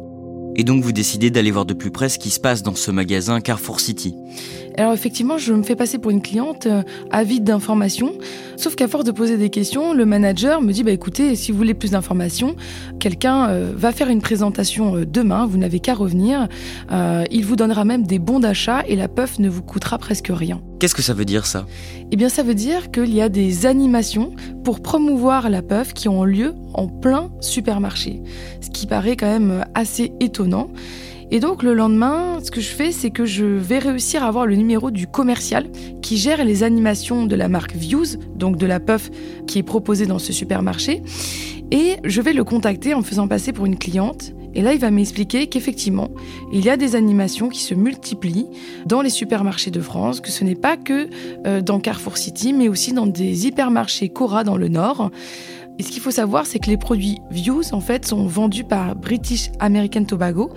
Et 0.55 0.63
donc 0.63 0.83
vous 0.83 0.93
décidez 0.93 1.31
d'aller 1.31 1.51
voir 1.51 1.65
de 1.65 1.73
plus 1.73 1.91
près 1.91 2.07
ce 2.07 2.17
qui 2.17 2.29
se 2.29 2.39
passe 2.39 2.63
dans 2.63 2.75
ce 2.75 2.89
magasin 2.89 3.41
Carrefour 3.41 3.81
City. 3.81 4.15
Alors 4.77 4.93
effectivement, 4.93 5.37
je 5.37 5.53
me 5.53 5.63
fais 5.63 5.75
passer 5.75 5.99
pour 5.99 6.11
une 6.11 6.21
cliente 6.21 6.65
euh, 6.65 6.83
avide 7.09 7.45
d'informations, 7.45 8.13
sauf 8.57 8.75
qu'à 8.75 8.87
force 8.87 9.05
de 9.05 9.11
poser 9.11 9.37
des 9.37 9.49
questions, 9.49 9.93
le 9.93 10.05
manager 10.05 10.61
me 10.61 10.73
dit 10.73 10.83
bah 10.83 10.91
écoutez, 10.91 11.35
si 11.35 11.51
vous 11.51 11.57
voulez 11.57 11.73
plus 11.73 11.91
d'informations, 11.91 12.55
quelqu'un 12.99 13.49
euh, 13.49 13.73
va 13.75 13.93
faire 13.93 14.09
une 14.09 14.21
présentation 14.21 14.97
euh, 14.97 15.05
demain, 15.05 15.45
vous 15.45 15.57
n'avez 15.57 15.79
qu'à 15.79 15.93
revenir, 15.93 16.47
il 17.31 17.45
vous 17.45 17.55
donnera 17.55 17.85
même 17.85 18.03
des 18.03 18.19
bons 18.19 18.39
d'achat 18.39 18.83
et 18.87 18.95
la 18.95 19.07
puff 19.07 19.39
ne 19.39 19.49
vous 19.49 19.61
coûtera 19.61 19.97
presque 19.97 20.29
rien. 20.29 20.61
Qu'est-ce 20.79 20.95
que 20.95 21.01
ça 21.01 21.13
veut 21.13 21.25
dire 21.25 21.45
ça? 21.45 21.65
Eh 22.11 22.15
bien 22.15 22.29
ça 22.29 22.43
veut 22.43 22.53
dire 22.53 22.91
qu'il 22.91 23.13
y 23.13 23.21
a 23.21 23.29
des 23.29 23.65
animations 23.65 24.33
pour 24.63 24.81
promouvoir 24.81 25.49
la 25.49 25.61
puff 25.61 25.93
qui 25.93 26.09
ont 26.09 26.23
lieu 26.23 26.53
en 26.73 26.87
plein 26.87 27.29
supermarché, 27.39 28.21
ce 28.61 28.69
qui 28.69 28.87
paraît 28.87 29.15
quand 29.15 29.31
même 29.31 29.65
assez 29.73 30.11
étonnant. 30.19 30.69
Et 31.31 31.39
donc 31.39 31.63
le 31.63 31.73
lendemain, 31.73 32.39
ce 32.43 32.51
que 32.51 32.61
je 32.61 32.69
fais, 32.69 32.91
c'est 32.91 33.09
que 33.09 33.25
je 33.25 33.45
vais 33.45 33.79
réussir 33.79 34.23
à 34.23 34.27
avoir 34.27 34.45
le 34.45 34.55
numéro 34.55 34.91
du 34.91 35.07
commercial 35.07 35.67
qui 36.01 36.17
gère 36.17 36.43
les 36.45 36.63
animations 36.63 37.25
de 37.25 37.35
la 37.35 37.49
marque 37.49 37.75
Views, 37.75 38.17
donc 38.35 38.57
de 38.57 38.65
la 38.65 38.79
puff 38.79 39.09
qui 39.47 39.59
est 39.59 39.63
proposée 39.63 40.05
dans 40.05 40.19
ce 40.19 40.31
supermarché. 40.31 41.01
Et 41.71 41.97
je 42.03 42.21
vais 42.21 42.33
le 42.33 42.43
contacter 42.43 42.93
en 42.93 43.01
faisant 43.01 43.27
passer 43.27 43.51
pour 43.53 43.65
une 43.65 43.77
cliente. 43.77 44.33
Et 44.53 44.61
là, 44.61 44.73
il 44.73 44.79
va 44.79 44.89
m'expliquer 44.89 45.47
qu'effectivement, 45.47 46.11
il 46.53 46.63
y 46.63 46.69
a 46.69 46.77
des 46.77 46.95
animations 46.95 47.49
qui 47.49 47.61
se 47.61 47.73
multiplient 47.73 48.47
dans 48.85 49.01
les 49.01 49.09
supermarchés 49.09 49.71
de 49.71 49.81
France, 49.81 50.21
que 50.21 50.31
ce 50.31 50.45
n'est 50.45 50.55
pas 50.55 50.77
que 50.77 51.09
euh, 51.45 51.61
dans 51.61 51.79
Carrefour 51.79 52.17
City, 52.17 52.53
mais 52.53 52.69
aussi 52.69 52.93
dans 52.93 53.07
des 53.07 53.47
hypermarchés 53.47 54.07
Cora 54.07 54.45
dans 54.45 54.55
le 54.55 54.69
Nord. 54.69 55.11
Et 55.77 55.83
ce 55.83 55.89
qu'il 55.89 56.01
faut 56.01 56.11
savoir, 56.11 56.45
c'est 56.45 56.59
que 56.59 56.69
les 56.69 56.77
produits 56.77 57.19
Views, 57.31 57.73
en 57.73 57.81
fait, 57.81 58.05
sont 58.05 58.25
vendus 58.27 58.63
par 58.63 58.95
British 58.95 59.51
American 59.59 60.05
Tobacco, 60.05 60.51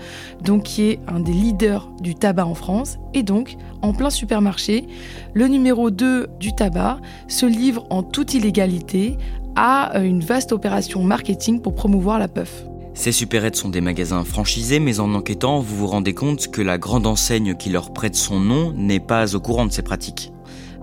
donc 0.45 0.63
qui 0.63 0.83
est 0.83 1.01
un 1.09 1.19
des 1.19 1.33
leaders 1.33 1.89
du 2.01 2.15
tabac 2.15 2.47
en 2.47 2.55
France. 2.55 2.99
Et 3.15 3.25
donc, 3.25 3.57
en 3.83 3.93
plein 3.93 4.11
supermarché, 4.11 4.87
le 5.35 5.49
numéro 5.49 5.91
2 5.91 6.29
du 6.39 6.55
tabac 6.55 6.99
se 7.27 7.47
livre 7.47 7.85
en 7.91 8.05
toute 8.05 8.35
illégalité 8.35 9.17
à 9.57 9.99
une 9.99 10.21
vaste 10.21 10.53
opération 10.53 11.03
marketing 11.03 11.61
pour 11.61 11.75
promouvoir 11.75 12.21
la 12.21 12.29
puff. 12.29 12.65
Ces 12.95 13.13
supérettes 13.13 13.57
sont 13.57 13.69
des 13.69 13.81
magasins 13.81 14.25
franchisés, 14.25 14.81
mais 14.81 15.01
en 15.01 15.15
enquêtant, 15.15 15.61
vous 15.61 15.77
vous 15.77 15.87
rendez 15.87 16.15
compte 16.15 16.49
que 16.49 16.63
la 16.63 16.79
grande 16.79 17.07
enseigne 17.07 17.55
qui 17.55 17.71
leur 17.71 17.93
prête 17.93 18.15
son 18.15 18.41
nom 18.41 18.73
n'est 18.73 19.01
pas 19.01 19.35
au 19.35 19.41
courant 19.41 19.67
de 19.67 19.73
ces 19.73 19.83
pratiques. 19.83 20.33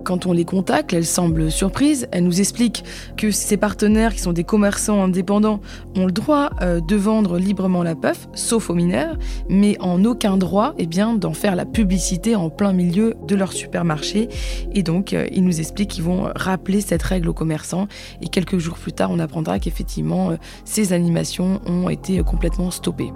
Quand 0.06 0.24
on 0.24 0.32
les 0.32 0.44
contacte, 0.44 0.92
elles 0.92 1.04
semblent 1.04 1.50
surprises. 1.50 2.06
Elles 2.12 2.22
nous 2.22 2.40
expliquent 2.40 2.84
que 3.16 3.32
ces 3.32 3.56
partenaires, 3.56 4.14
qui 4.14 4.20
sont 4.20 4.32
des 4.32 4.44
commerçants 4.44 5.02
indépendants, 5.02 5.60
ont 5.96 6.06
le 6.06 6.12
droit 6.12 6.50
euh, 6.62 6.80
de 6.80 6.94
vendre 6.94 7.38
librement 7.38 7.82
la 7.82 7.96
puff, 7.96 8.28
sauf 8.32 8.70
aux 8.70 8.74
mineurs, 8.74 9.18
mais 9.48 9.76
en 9.80 10.04
aucun 10.04 10.36
droit 10.36 10.74
eh 10.78 10.86
bien, 10.86 11.14
d'en 11.14 11.32
faire 11.32 11.56
la 11.56 11.64
publicité 11.64 12.36
en 12.36 12.50
plein 12.50 12.72
milieu 12.72 13.16
de 13.26 13.34
leur 13.34 13.52
supermarché. 13.52 14.28
Et 14.76 14.84
donc, 14.84 15.12
euh, 15.12 15.26
ils 15.32 15.42
nous 15.42 15.58
expliquent 15.58 15.90
qu'ils 15.90 16.04
vont 16.04 16.30
rappeler 16.36 16.80
cette 16.82 17.02
règle 17.02 17.28
aux 17.28 17.34
commerçants. 17.34 17.88
Et 18.22 18.28
quelques 18.28 18.58
jours 18.58 18.78
plus 18.78 18.92
tard, 18.92 19.10
on 19.10 19.18
apprendra 19.18 19.58
qu'effectivement, 19.58 20.30
euh, 20.30 20.36
ces 20.64 20.92
animations 20.92 21.60
ont 21.66 21.88
été 21.88 22.22
complètement 22.22 22.70
stoppées. 22.70 23.10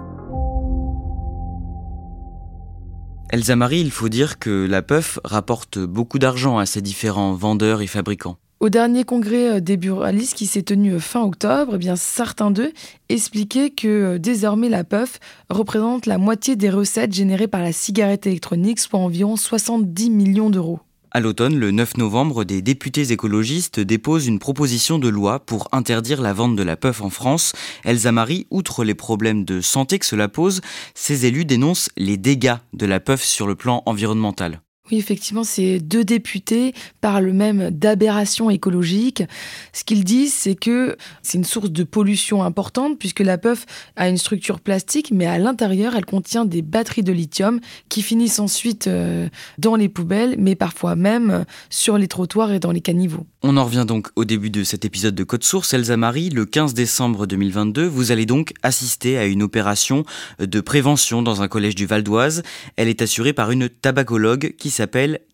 Elsa 3.31 3.55
Marie, 3.55 3.79
il 3.79 3.91
faut 3.91 4.09
dire 4.09 4.39
que 4.39 4.67
la 4.69 4.81
puff 4.81 5.17
rapporte 5.23 5.79
beaucoup 5.79 6.19
d'argent 6.19 6.57
à 6.57 6.65
ces 6.65 6.81
différents 6.81 7.33
vendeurs 7.33 7.81
et 7.81 7.87
fabricants. 7.87 8.35
Au 8.59 8.67
dernier 8.67 9.05
congrès 9.05 9.53
euh, 9.53 9.59
des 9.61 9.77
buralistes 9.77 10.35
qui 10.35 10.45
s'est 10.45 10.63
tenu 10.63 10.91
euh, 10.91 10.99
fin 10.99 11.21
octobre, 11.21 11.75
eh 11.75 11.77
bien, 11.77 11.95
certains 11.95 12.51
d'eux 12.51 12.73
expliquaient 13.07 13.69
que 13.69 13.87
euh, 13.87 14.19
désormais 14.19 14.67
la 14.67 14.83
puff 14.83 15.19
représente 15.49 16.07
la 16.07 16.17
moitié 16.17 16.57
des 16.57 16.69
recettes 16.69 17.13
générées 17.13 17.47
par 17.47 17.61
la 17.61 17.71
cigarette 17.71 18.27
électronique, 18.27 18.79
soit 18.79 18.99
environ 18.99 19.37
70 19.37 20.09
millions 20.09 20.49
d'euros. 20.49 20.81
À 21.13 21.19
l'automne, 21.19 21.59
le 21.59 21.71
9 21.71 21.97
novembre, 21.97 22.45
des 22.45 22.61
députés 22.61 23.11
écologistes 23.11 23.81
déposent 23.81 24.27
une 24.27 24.39
proposition 24.39 24.97
de 24.97 25.09
loi 25.09 25.39
pour 25.39 25.67
interdire 25.73 26.21
la 26.21 26.31
vente 26.31 26.55
de 26.55 26.63
la 26.63 26.77
puff 26.77 27.01
en 27.01 27.09
France. 27.09 27.51
Elsa 27.83 28.13
Marie, 28.13 28.47
outre 28.49 28.85
les 28.85 28.95
problèmes 28.95 29.43
de 29.43 29.59
santé 29.59 29.99
que 29.99 30.05
cela 30.05 30.29
pose, 30.29 30.61
ces 30.95 31.25
élus 31.25 31.43
dénoncent 31.43 31.89
les 31.97 32.15
dégâts 32.15 32.55
de 32.71 32.85
la 32.85 33.01
puff 33.01 33.21
sur 33.25 33.45
le 33.45 33.55
plan 33.55 33.83
environnemental. 33.85 34.61
Oui, 34.91 34.97
effectivement, 34.97 35.45
ces 35.45 35.79
deux 35.79 36.03
députés 36.03 36.73
parlent 36.99 37.31
même 37.31 37.69
d'aberration 37.69 38.49
écologique. 38.49 39.23
Ce 39.71 39.85
qu'ils 39.85 40.03
disent, 40.03 40.33
c'est 40.33 40.55
que 40.55 40.97
c'est 41.21 41.37
une 41.37 41.45
source 41.45 41.71
de 41.71 41.83
pollution 41.83 42.43
importante 42.43 42.99
puisque 42.99 43.21
la 43.21 43.37
puff 43.37 43.65
a 43.95 44.09
une 44.09 44.17
structure 44.17 44.59
plastique, 44.59 45.11
mais 45.11 45.25
à 45.25 45.37
l'intérieur, 45.37 45.95
elle 45.95 46.05
contient 46.05 46.43
des 46.43 46.61
batteries 46.61 47.03
de 47.03 47.13
lithium 47.13 47.61
qui 47.87 48.01
finissent 48.01 48.39
ensuite 48.39 48.87
euh, 48.87 49.29
dans 49.57 49.75
les 49.75 49.87
poubelles, 49.87 50.35
mais 50.37 50.55
parfois 50.55 50.97
même 50.97 51.45
sur 51.69 51.97
les 51.97 52.09
trottoirs 52.09 52.51
et 52.51 52.59
dans 52.59 52.71
les 52.71 52.81
caniveaux. 52.81 53.25
On 53.43 53.55
en 53.55 53.63
revient 53.63 53.85
donc 53.87 54.09
au 54.17 54.25
début 54.25 54.49
de 54.49 54.63
cet 54.65 54.83
épisode 54.83 55.15
de 55.15 55.23
Code 55.23 55.43
Source. 55.43 55.73
Elsa 55.73 55.95
Marie, 55.95 56.29
le 56.29 56.45
15 56.45 56.73
décembre 56.73 57.27
2022, 57.27 57.87
vous 57.87 58.11
allez 58.11 58.25
donc 58.25 58.53
assister 58.61 59.17
à 59.17 59.25
une 59.25 59.41
opération 59.41 60.03
de 60.39 60.59
prévention 60.59 61.21
dans 61.21 61.41
un 61.41 61.47
collège 61.47 61.75
du 61.75 61.85
Val 61.85 62.03
d'Oise. 62.03 62.43
Elle 62.75 62.89
est 62.89 63.01
assurée 63.01 63.33
par 63.33 63.51
une 63.51 63.69
tabacologue 63.69 64.53
qui 64.57 64.69
s'appelle 64.69 64.80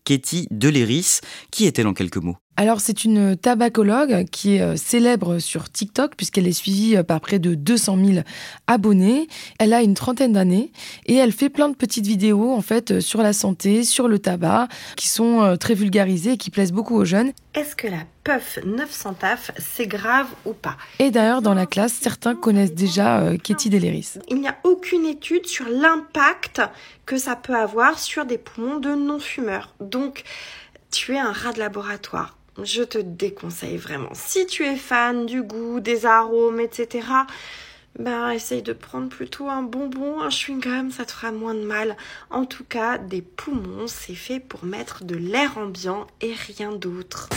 Katie 0.04 0.48
Deléris. 0.50 1.20
Qui 1.50 1.66
est-elle 1.66 1.86
en 1.86 1.94
quelques 1.94 2.16
mots? 2.18 2.36
Alors 2.58 2.80
c'est 2.80 3.04
une 3.04 3.36
tabacologue 3.36 4.24
qui 4.32 4.56
est 4.56 4.62
euh, 4.62 4.74
célèbre 4.74 5.38
sur 5.38 5.70
TikTok 5.70 6.16
puisqu'elle 6.16 6.48
est 6.48 6.52
suivie 6.52 6.96
euh, 6.96 7.04
par 7.04 7.20
près 7.20 7.38
de 7.38 7.54
200 7.54 7.98
000 8.04 8.18
abonnés. 8.66 9.28
Elle 9.60 9.72
a 9.72 9.80
une 9.80 9.94
trentaine 9.94 10.32
d'années 10.32 10.72
et 11.06 11.14
elle 11.14 11.30
fait 11.30 11.50
plein 11.50 11.68
de 11.68 11.76
petites 11.76 12.06
vidéos 12.06 12.52
en 12.52 12.60
fait 12.60 12.90
euh, 12.90 13.00
sur 13.00 13.22
la 13.22 13.32
santé, 13.32 13.84
sur 13.84 14.08
le 14.08 14.18
tabac, 14.18 14.66
qui 14.96 15.06
sont 15.06 15.56
très 15.60 15.74
vulgarisées 15.74 16.32
et 16.32 16.36
qui 16.36 16.50
plaisent 16.50 16.72
beaucoup 16.72 16.96
aux 16.96 17.04
jeunes. 17.04 17.32
Est-ce 17.54 17.74
que 17.74 17.86
la 17.86 18.04
puff 18.24 18.58
900 18.64 19.14
taf, 19.14 19.50
c'est 19.58 19.86
grave 19.86 20.26
ou 20.44 20.52
pas? 20.52 20.76
Et 20.98 21.10
d'ailleurs 21.10 21.42
dans 21.42 21.54
la 21.54 21.66
classe, 21.66 21.92
certains 21.92 22.34
connaissent 22.34 22.74
déjà 22.74 23.20
euh, 23.20 23.36
Katie 23.36 23.70
Deleris. 23.70 24.14
Il 24.28 24.40
n'y 24.40 24.48
a 24.48 24.56
aucune 24.64 25.06
étude 25.06 25.46
sur 25.46 25.66
l'impact 25.68 26.60
que 27.06 27.16
ça 27.16 27.36
peut 27.36 27.56
avoir 27.56 27.98
sur 27.98 28.26
des 28.26 28.38
poumons 28.38 28.78
de 28.78 28.94
non-fumeurs. 28.94 29.74
Donc 29.80 30.24
tu 30.90 31.14
es 31.14 31.18
un 31.18 31.32
rat 31.32 31.52
de 31.52 31.58
laboratoire 31.58 32.37
je 32.64 32.82
te 32.82 32.98
déconseille 32.98 33.76
vraiment. 33.76 34.10
Si 34.14 34.46
tu 34.46 34.64
es 34.64 34.76
fan 34.76 35.26
du 35.26 35.42
goût, 35.42 35.80
des 35.80 36.06
arômes, 36.06 36.60
etc., 36.60 37.06
ben 37.98 38.30
essaye 38.30 38.62
de 38.62 38.72
prendre 38.72 39.08
plutôt 39.08 39.48
un 39.48 39.62
bonbon, 39.62 40.20
un 40.20 40.28
chewing-gum, 40.28 40.90
ça 40.92 41.04
te 41.04 41.12
fera 41.12 41.32
moins 41.32 41.54
de 41.54 41.62
mal. 41.62 41.96
En 42.30 42.44
tout 42.44 42.64
cas, 42.64 42.96
des 42.98 43.22
poumons, 43.22 43.86
c'est 43.86 44.14
fait 44.14 44.40
pour 44.40 44.64
mettre 44.64 45.04
de 45.04 45.16
l'air 45.16 45.58
ambiant 45.58 46.06
et 46.20 46.32
rien 46.32 46.72
d'autre. 46.72 47.28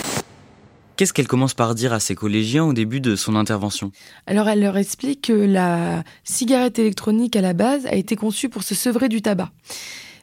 Qu'est-ce 0.97 1.13
qu'elle 1.13 1.27
commence 1.27 1.55
par 1.55 1.73
dire 1.73 1.93
à 1.93 1.99
ses 1.99 2.13
collégiens 2.13 2.63
au 2.63 2.73
début 2.73 3.01
de 3.01 3.15
son 3.15 3.35
intervention? 3.35 3.91
Alors 4.27 4.47
elle 4.47 4.61
leur 4.61 4.77
explique 4.77 5.23
que 5.23 5.33
la 5.33 6.03
cigarette 6.23 6.77
électronique 6.77 7.35
à 7.35 7.41
la 7.41 7.53
base 7.53 7.87
a 7.87 7.95
été 7.95 8.15
conçue 8.15 8.49
pour 8.49 8.61
se 8.61 8.75
sevrer 8.75 9.09
du 9.09 9.23
tabac. 9.23 9.49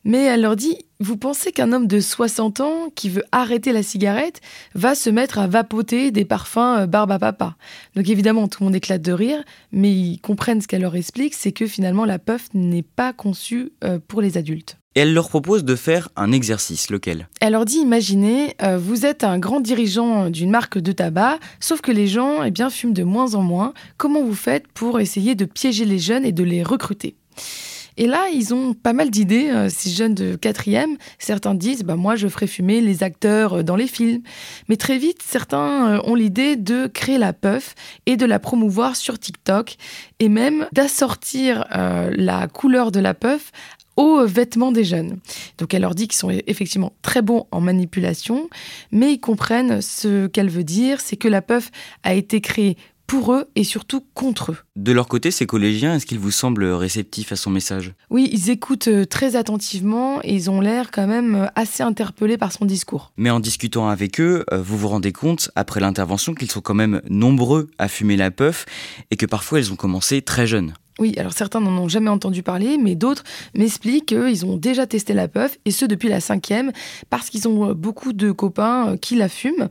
Mais 0.09 0.25
elle 0.25 0.41
leur 0.41 0.57
dit, 0.57 0.79
vous 1.01 1.19
pensez 1.19 1.53
qu'un 1.53 1.71
homme 1.71 1.87
de 1.87 2.01
60 2.01 2.61
ans 2.61 2.89
qui 2.95 3.11
veut 3.11 3.25
arrêter 3.31 3.73
la 3.73 3.83
cigarette 3.83 4.41
va 4.75 4.95
se 4.95 5.11
mettre 5.11 5.39
à 5.39 5.47
vapoter 5.47 6.11
des 6.11 6.25
parfums 6.25 6.79
euh, 6.79 6.87
barbe 6.87 7.13
à 7.13 7.19
papa? 7.19 7.57
Donc 7.95 8.09
évidemment, 8.09 8.49
tout 8.49 8.63
le 8.63 8.65
monde 8.65 8.75
éclate 8.75 9.03
de 9.03 9.13
rire, 9.13 9.45
mais 9.71 9.93
ils 9.93 10.19
comprennent 10.19 10.63
ce 10.63 10.67
qu'elle 10.67 10.81
leur 10.81 10.97
explique, 10.97 11.35
c'est 11.35 11.53
que 11.53 11.67
finalement 11.67 12.07
la 12.07 12.19
puff 12.19 12.49
n'est 12.55 12.83
pas 12.83 13.13
conçue 13.13 13.73
euh, 13.85 13.99
pour 14.09 14.23
les 14.23 14.39
adultes. 14.39 14.79
Et 14.95 15.01
elle 15.01 15.13
leur 15.13 15.29
propose 15.29 15.63
de 15.63 15.77
faire 15.77 16.09
un 16.17 16.33
exercice, 16.33 16.89
lequel? 16.89 17.29
Elle 17.43 17.53
leur 17.53 17.67
dit, 17.67 17.77
imaginez, 17.77 18.55
euh, 18.63 18.79
vous 18.79 19.05
êtes 19.05 19.25
un 19.25 19.39
grand 19.39 19.61
dirigeant 19.61 20.31
d'une 20.31 20.49
marque 20.49 20.79
de 20.79 20.93
tabac, 20.93 21.39
sauf 21.61 21.83
que 21.83 21.93
les 21.93 22.07
gens 22.07 22.43
eh 22.43 22.51
bien, 22.51 22.71
fument 22.71 22.95
de 22.95 23.03
moins 23.03 23.35
en 23.35 23.43
moins. 23.43 23.75
Comment 23.99 24.23
vous 24.23 24.35
faites 24.35 24.69
pour 24.69 25.01
essayer 25.01 25.35
de 25.35 25.45
piéger 25.45 25.85
les 25.85 25.99
jeunes 25.99 26.25
et 26.25 26.33
de 26.33 26.45
les 26.45 26.63
recruter? 26.63 27.15
Et 27.99 28.07
là, 28.07 28.29
ils 28.33 28.55
ont 28.55 28.75
pas 28.75 28.93
mal 28.93 29.11
d'idées, 29.11 29.51
euh, 29.51 29.69
ces 29.69 29.91
jeunes 29.91 30.15
de 30.15 30.37
quatrième. 30.37 30.97
Certains 31.19 31.57
disent, 31.57 31.83
bah, 31.83 31.97
moi, 31.97 32.15
je 32.15 32.29
ferai 32.29 32.47
fumer 32.47 32.81
les 32.81 33.03
acteurs 33.03 33.55
euh, 33.59 33.63
dans 33.65 33.75
les 33.75 33.89
films. 33.89 34.23
Mais 34.69 34.77
très 34.77 34.99
vite, 34.99 35.21
certains 35.21 35.97
euh, 35.97 36.01
ont 36.05 36.15
l'idée 36.15 36.55
de 36.55 36.87
créer 36.87 37.19
la 37.19 37.33
puff 37.33 37.75
et 38.07 38.17
de 38.17 38.25
la 38.25 38.39
promouvoir 38.39 38.95
sur 38.95 39.19
TikTok 39.19 39.75
et 40.21 40.29
même 40.29 40.69
d'assortir 40.73 41.65
la 41.71 42.47
couleur 42.47 42.93
de 42.93 43.01
la 43.01 43.15
puff 43.15 43.51
aux 43.97 44.25
vêtements 44.25 44.71
des 44.71 44.85
jeunes. 44.85 45.19
Donc 45.59 45.75
elle 45.75 45.83
leur 45.83 45.95
dit 45.95 46.07
qu'ils 46.07 46.19
sont 46.19 46.31
effectivement 46.47 46.93
très 47.03 47.21
bons 47.21 47.47
en 47.51 47.61
manipulation, 47.61 48.49
mais 48.93 49.15
ils 49.15 49.19
comprennent 49.19 49.81
ce 49.81 50.29
qu'elle 50.29 50.51
veut 50.51 50.65
dire, 50.65 51.01
c'est 51.01 51.17
que 51.17 51.29
la 51.29 51.43
puff 51.43 51.71
a 52.05 52.15
été 52.15 52.41
créée 52.41 52.77
pour 53.09 53.33
eux 53.33 53.51
et 53.57 53.65
surtout 53.65 54.05
contre 54.15 54.53
eux. 54.53 54.57
De 54.77 54.93
leur 54.93 55.09
côté, 55.09 55.33
ces 55.33 55.47
collégiens, 55.47 55.97
est-ce 55.97 56.07
qu'ils 56.07 56.21
vous 56.21 56.31
semblent 56.31 56.67
réceptifs 56.67 57.33
à 57.33 57.37
son 57.37 57.51
message? 57.51 57.95
Oui, 58.11 58.29
ils 58.33 58.51
écoutent 58.51 58.89
euh, 58.89 59.07
très 59.07 59.35
attentivement 59.35 60.21
et 60.23 60.35
ils 60.35 60.51
ont 60.51 60.61
l'air 60.61 60.91
quand 60.93 61.07
même 61.07 61.35
euh, 61.35 61.47
assez 61.57 61.83
interpellés 61.83 62.37
par 62.37 62.53
son 62.53 62.67
discours. 62.67 63.13
Mais 63.17 63.31
en 63.31 63.41
discutant 63.41 63.89
avec 63.89 64.21
eux, 64.21 64.45
euh, 64.53 64.63
vous 64.63 64.77
vous 64.77 64.89
rendez 64.89 65.13
compte, 65.13 65.51
après 65.57 65.81
l'intervention, 65.81 66.35
qu'ils 66.35 66.51
sont 66.51 66.61
quand 66.61 66.75
même 66.75 67.01
nombreux 67.09 67.71
à 67.79 67.89
fumer 67.89 68.17
la 68.17 68.31
puff 68.31 68.67
et 69.11 69.17
que 69.17 69.27
parfois 69.27 69.59
ils 69.59 69.73
ont 69.73 69.77
commencé 69.77 70.21
très 70.21 70.47
jeunes. 70.47 70.75
Oui, 70.99 71.15
alors 71.17 71.33
certains 71.33 71.61
n'en 71.61 71.77
ont 71.83 71.89
jamais 71.89 72.11
entendu 72.11 72.43
parler, 72.43 72.77
mais 72.77 72.95
d'autres 72.95 73.25
m'expliquent 73.55 74.07
qu'ils 74.07 74.45
ont 74.45 74.57
déjà 74.57 74.87
testé 74.87 75.15
la 75.15 75.29
puff, 75.29 75.59
et 75.65 75.71
ce 75.71 75.85
depuis 75.85 76.09
la 76.09 76.21
cinquième, 76.21 76.73
parce 77.11 77.31
qu'ils 77.31 77.47
ont 77.49 77.73
beaucoup 77.73 78.13
de 78.13 78.33
copains 78.33 78.97
qui 79.01 79.15
la 79.17 79.29
fument. 79.29 79.69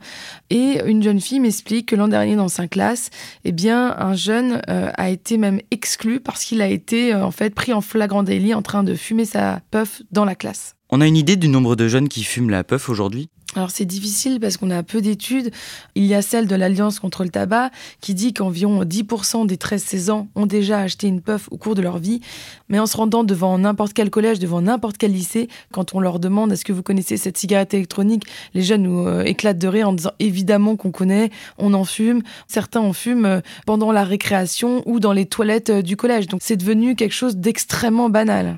Et 0.50 0.80
une 0.86 1.02
jeune 1.02 1.20
fille 1.20 1.40
m'explique 1.40 1.86
que 1.86 1.96
l'an 1.96 2.08
dernier, 2.08 2.36
dans 2.36 2.48
sa 2.48 2.66
classe, 2.66 3.10
eh 3.44 3.52
bien, 3.52 3.94
un 3.98 4.14
jeune 4.14 4.62
euh, 4.68 4.90
a 4.96 5.10
été 5.10 5.36
même 5.36 5.60
exclu 5.70 6.20
parce 6.20 6.44
qu'il 6.44 6.62
a 6.62 6.68
été 6.68 7.12
euh, 7.12 7.24
en 7.24 7.30
fait 7.30 7.54
pris 7.54 7.72
en 7.72 7.80
flagrant 7.80 8.22
délit 8.22 8.54
en 8.54 8.62
train 8.62 8.82
de 8.82 8.94
fumer 8.94 9.24
sa 9.24 9.60
puff 9.70 10.02
dans 10.10 10.24
la 10.24 10.34
classe. 10.34 10.74
On 10.90 11.00
a 11.00 11.06
une 11.06 11.16
idée 11.16 11.36
du 11.36 11.48
nombre 11.48 11.76
de 11.76 11.88
jeunes 11.88 12.08
qui 12.08 12.24
fument 12.24 12.50
la 12.50 12.64
puff 12.64 12.88
aujourd'hui? 12.88 13.28
Alors 13.54 13.70
c'est 13.70 13.86
difficile 13.86 14.40
parce 14.40 14.58
qu'on 14.58 14.70
a 14.70 14.82
peu 14.82 15.00
d'études. 15.00 15.50
Il 15.94 16.04
y 16.04 16.14
a 16.14 16.20
celle 16.20 16.46
de 16.46 16.54
l'Alliance 16.54 17.00
contre 17.00 17.24
le 17.24 17.30
tabac 17.30 17.70
qui 18.02 18.12
dit 18.12 18.34
qu'environ 18.34 18.84
10% 18.84 19.46
des 19.46 19.56
13-16 19.56 20.10
ans 20.10 20.28
ont 20.34 20.44
déjà 20.44 20.80
acheté 20.80 21.06
une 21.06 21.22
puff 21.22 21.48
au 21.50 21.56
cours 21.56 21.74
de 21.74 21.80
leur 21.80 21.96
vie. 21.96 22.20
Mais 22.68 22.78
en 22.78 22.84
se 22.84 22.96
rendant 22.96 23.24
devant 23.24 23.56
n'importe 23.56 23.94
quel 23.94 24.10
collège, 24.10 24.38
devant 24.38 24.60
n'importe 24.60 24.98
quel 24.98 25.12
lycée, 25.12 25.48
quand 25.72 25.94
on 25.94 26.00
leur 26.00 26.20
demande 26.20 26.52
est-ce 26.52 26.64
que 26.64 26.74
vous 26.74 26.82
connaissez 26.82 27.16
cette 27.16 27.38
cigarette 27.38 27.72
électronique, 27.72 28.24
les 28.52 28.62
jeunes 28.62 28.82
nous 28.82 29.06
euh, 29.06 29.24
éclatent 29.24 29.58
de 29.58 29.68
rire 29.68 29.88
en 29.88 29.92
disant 29.94 30.12
évidemment 30.18 30.76
qu'on 30.76 30.90
connaît, 30.90 31.30
on 31.56 31.72
en 31.72 31.84
fume. 31.84 32.22
Certains 32.48 32.80
en 32.80 32.92
fument 32.92 33.24
euh, 33.24 33.40
pendant 33.64 33.92
la 33.92 34.04
récréation 34.04 34.82
ou 34.84 35.00
dans 35.00 35.14
les 35.14 35.24
toilettes 35.24 35.70
euh, 35.70 35.82
du 35.82 35.96
collège. 35.96 36.26
Donc 36.26 36.40
c'est 36.44 36.56
devenu 36.58 36.96
quelque 36.96 37.14
chose 37.14 37.36
d'extrêmement 37.36 38.10
banal. 38.10 38.56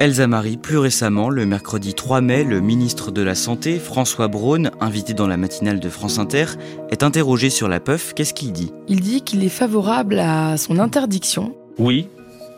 Elsa 0.00 0.28
Marie, 0.28 0.56
plus 0.56 0.78
récemment, 0.78 1.28
le 1.28 1.44
mercredi 1.44 1.92
3 1.92 2.20
mai, 2.20 2.44
le 2.44 2.60
ministre 2.60 3.10
de 3.10 3.20
la 3.20 3.34
Santé, 3.34 3.80
François 3.80 4.28
Braun, 4.28 4.70
invité 4.80 5.12
dans 5.12 5.26
la 5.26 5.36
matinale 5.36 5.80
de 5.80 5.88
France 5.88 6.20
Inter, 6.20 6.44
est 6.90 7.02
interrogé 7.02 7.50
sur 7.50 7.66
la 7.66 7.80
puff. 7.80 8.14
Qu'est-ce 8.14 8.32
qu'il 8.32 8.52
dit? 8.52 8.72
Il 8.86 9.00
dit 9.00 9.22
qu'il 9.22 9.42
est 9.42 9.48
favorable 9.48 10.20
à 10.20 10.56
son 10.56 10.78
interdiction. 10.78 11.52
Oui, 11.80 12.06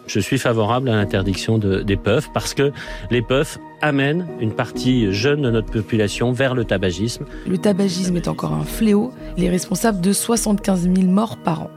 je 0.07 0.21
suis 0.21 0.37
favorable 0.37 0.91
à 0.91 0.97
l'interdiction 0.97 1.57
des 1.57 1.97
puffs 1.97 2.29
parce 2.35 2.53
que 2.53 2.73
les 3.11 3.23
puffs 3.23 3.59
amènent 3.81 4.27
une 4.39 4.53
partie 4.53 5.11
jeune 5.11 5.41
de 5.41 5.51
notre 5.51 5.73
population 5.73 6.33
vers 6.33 6.55
le 6.55 6.67
tabagisme. 6.67 7.25
Le 7.49 7.57
tabagisme 7.57 8.17
est 8.17 8.29
encore 8.29 8.53
un 8.53 8.65
fléau. 8.65 9.13
Il 9.39 9.45
est 9.45 9.51
responsable 9.51 10.03
de 10.03 10.13
75 10.13 10.91
000 10.95 11.07
morts 11.07 11.39
par 11.39 11.63
an. 11.63 11.71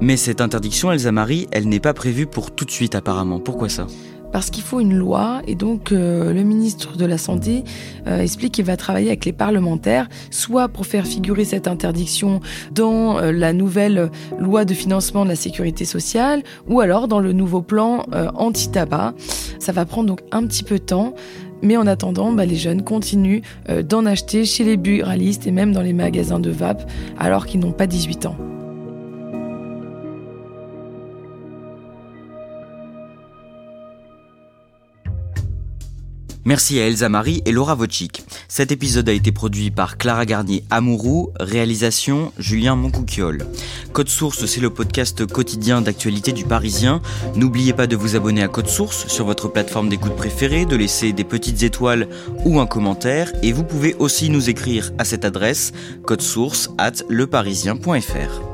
Mais 0.00 0.16
cette 0.16 0.40
interdiction, 0.40 0.92
Elsa 0.92 1.10
Marie, 1.10 1.48
elle 1.50 1.68
n'est 1.68 1.80
pas 1.80 1.94
prévue 1.94 2.26
pour 2.26 2.52
tout 2.52 2.64
de 2.64 2.70
suite 2.70 2.94
apparemment. 2.94 3.40
Pourquoi 3.40 3.68
ça? 3.68 3.88
Parce 4.34 4.50
qu'il 4.50 4.64
faut 4.64 4.80
une 4.80 4.96
loi 4.96 5.42
et 5.46 5.54
donc 5.54 5.92
euh, 5.92 6.32
le 6.32 6.42
ministre 6.42 6.96
de 6.96 7.06
la 7.06 7.18
Santé 7.18 7.62
euh, 8.08 8.18
explique 8.18 8.54
qu'il 8.54 8.64
va 8.64 8.76
travailler 8.76 9.06
avec 9.06 9.24
les 9.26 9.32
parlementaires, 9.32 10.08
soit 10.32 10.66
pour 10.66 10.86
faire 10.86 11.06
figurer 11.06 11.44
cette 11.44 11.68
interdiction 11.68 12.40
dans 12.72 13.16
euh, 13.16 13.30
la 13.30 13.52
nouvelle 13.52 14.10
loi 14.40 14.64
de 14.64 14.74
financement 14.74 15.22
de 15.22 15.28
la 15.28 15.36
sécurité 15.36 15.84
sociale, 15.84 16.42
ou 16.66 16.80
alors 16.80 17.06
dans 17.06 17.20
le 17.20 17.32
nouveau 17.32 17.62
plan 17.62 18.06
anti-tabac. 18.34 19.14
Ça 19.60 19.70
va 19.70 19.84
prendre 19.84 20.08
donc 20.08 20.20
un 20.32 20.44
petit 20.48 20.64
peu 20.64 20.78
de 20.80 20.84
temps. 20.84 21.14
Mais 21.62 21.76
en 21.76 21.86
attendant, 21.86 22.32
bah, 22.32 22.44
les 22.44 22.56
jeunes 22.56 22.82
continuent 22.82 23.40
d'en 23.84 24.04
acheter 24.04 24.44
chez 24.44 24.64
les 24.64 24.76
buralistes 24.76 25.46
et 25.46 25.52
même 25.52 25.72
dans 25.72 25.82
les 25.82 25.92
magasins 25.92 26.40
de 26.40 26.50
vape 26.50 26.90
alors 27.18 27.46
qu'ils 27.46 27.60
n'ont 27.60 27.72
pas 27.72 27.86
18 27.86 28.26
ans. 28.26 28.53
Merci 36.44 36.78
à 36.78 36.86
Elsa 36.86 37.08
Marie 37.08 37.42
et 37.46 37.52
Laura 37.52 37.74
Wojcik. 37.74 38.22
Cet 38.48 38.70
épisode 38.72 39.08
a 39.08 39.12
été 39.12 39.32
produit 39.32 39.70
par 39.70 39.96
Clara 39.96 40.26
Garnier 40.26 40.64
Amourou, 40.70 41.32
réalisation 41.40 42.32
Julien 42.38 42.76
Moncouquiole. 42.76 43.46
Code 43.92 44.08
Source, 44.08 44.44
c'est 44.46 44.60
le 44.60 44.70
podcast 44.70 45.26
quotidien 45.26 45.80
d'actualité 45.80 46.32
du 46.32 46.44
Parisien. 46.44 47.00
N'oubliez 47.34 47.72
pas 47.72 47.86
de 47.86 47.96
vous 47.96 48.16
abonner 48.16 48.42
à 48.42 48.48
Code 48.48 48.68
Source 48.68 49.06
sur 49.08 49.24
votre 49.24 49.48
plateforme 49.48 49.88
d'écoute 49.88 50.16
préférée, 50.16 50.66
de 50.66 50.76
laisser 50.76 51.12
des 51.12 51.24
petites 51.24 51.62
étoiles 51.62 52.08
ou 52.44 52.60
un 52.60 52.66
commentaire 52.66 53.32
et 53.42 53.52
vous 53.52 53.64
pouvez 53.64 53.94
aussi 53.94 54.30
nous 54.30 54.50
écrire 54.50 54.92
à 54.98 55.04
cette 55.04 55.24
adresse 55.24 55.72
source 56.20 56.70
at 56.78 57.04
leparisien.fr. 57.08 58.53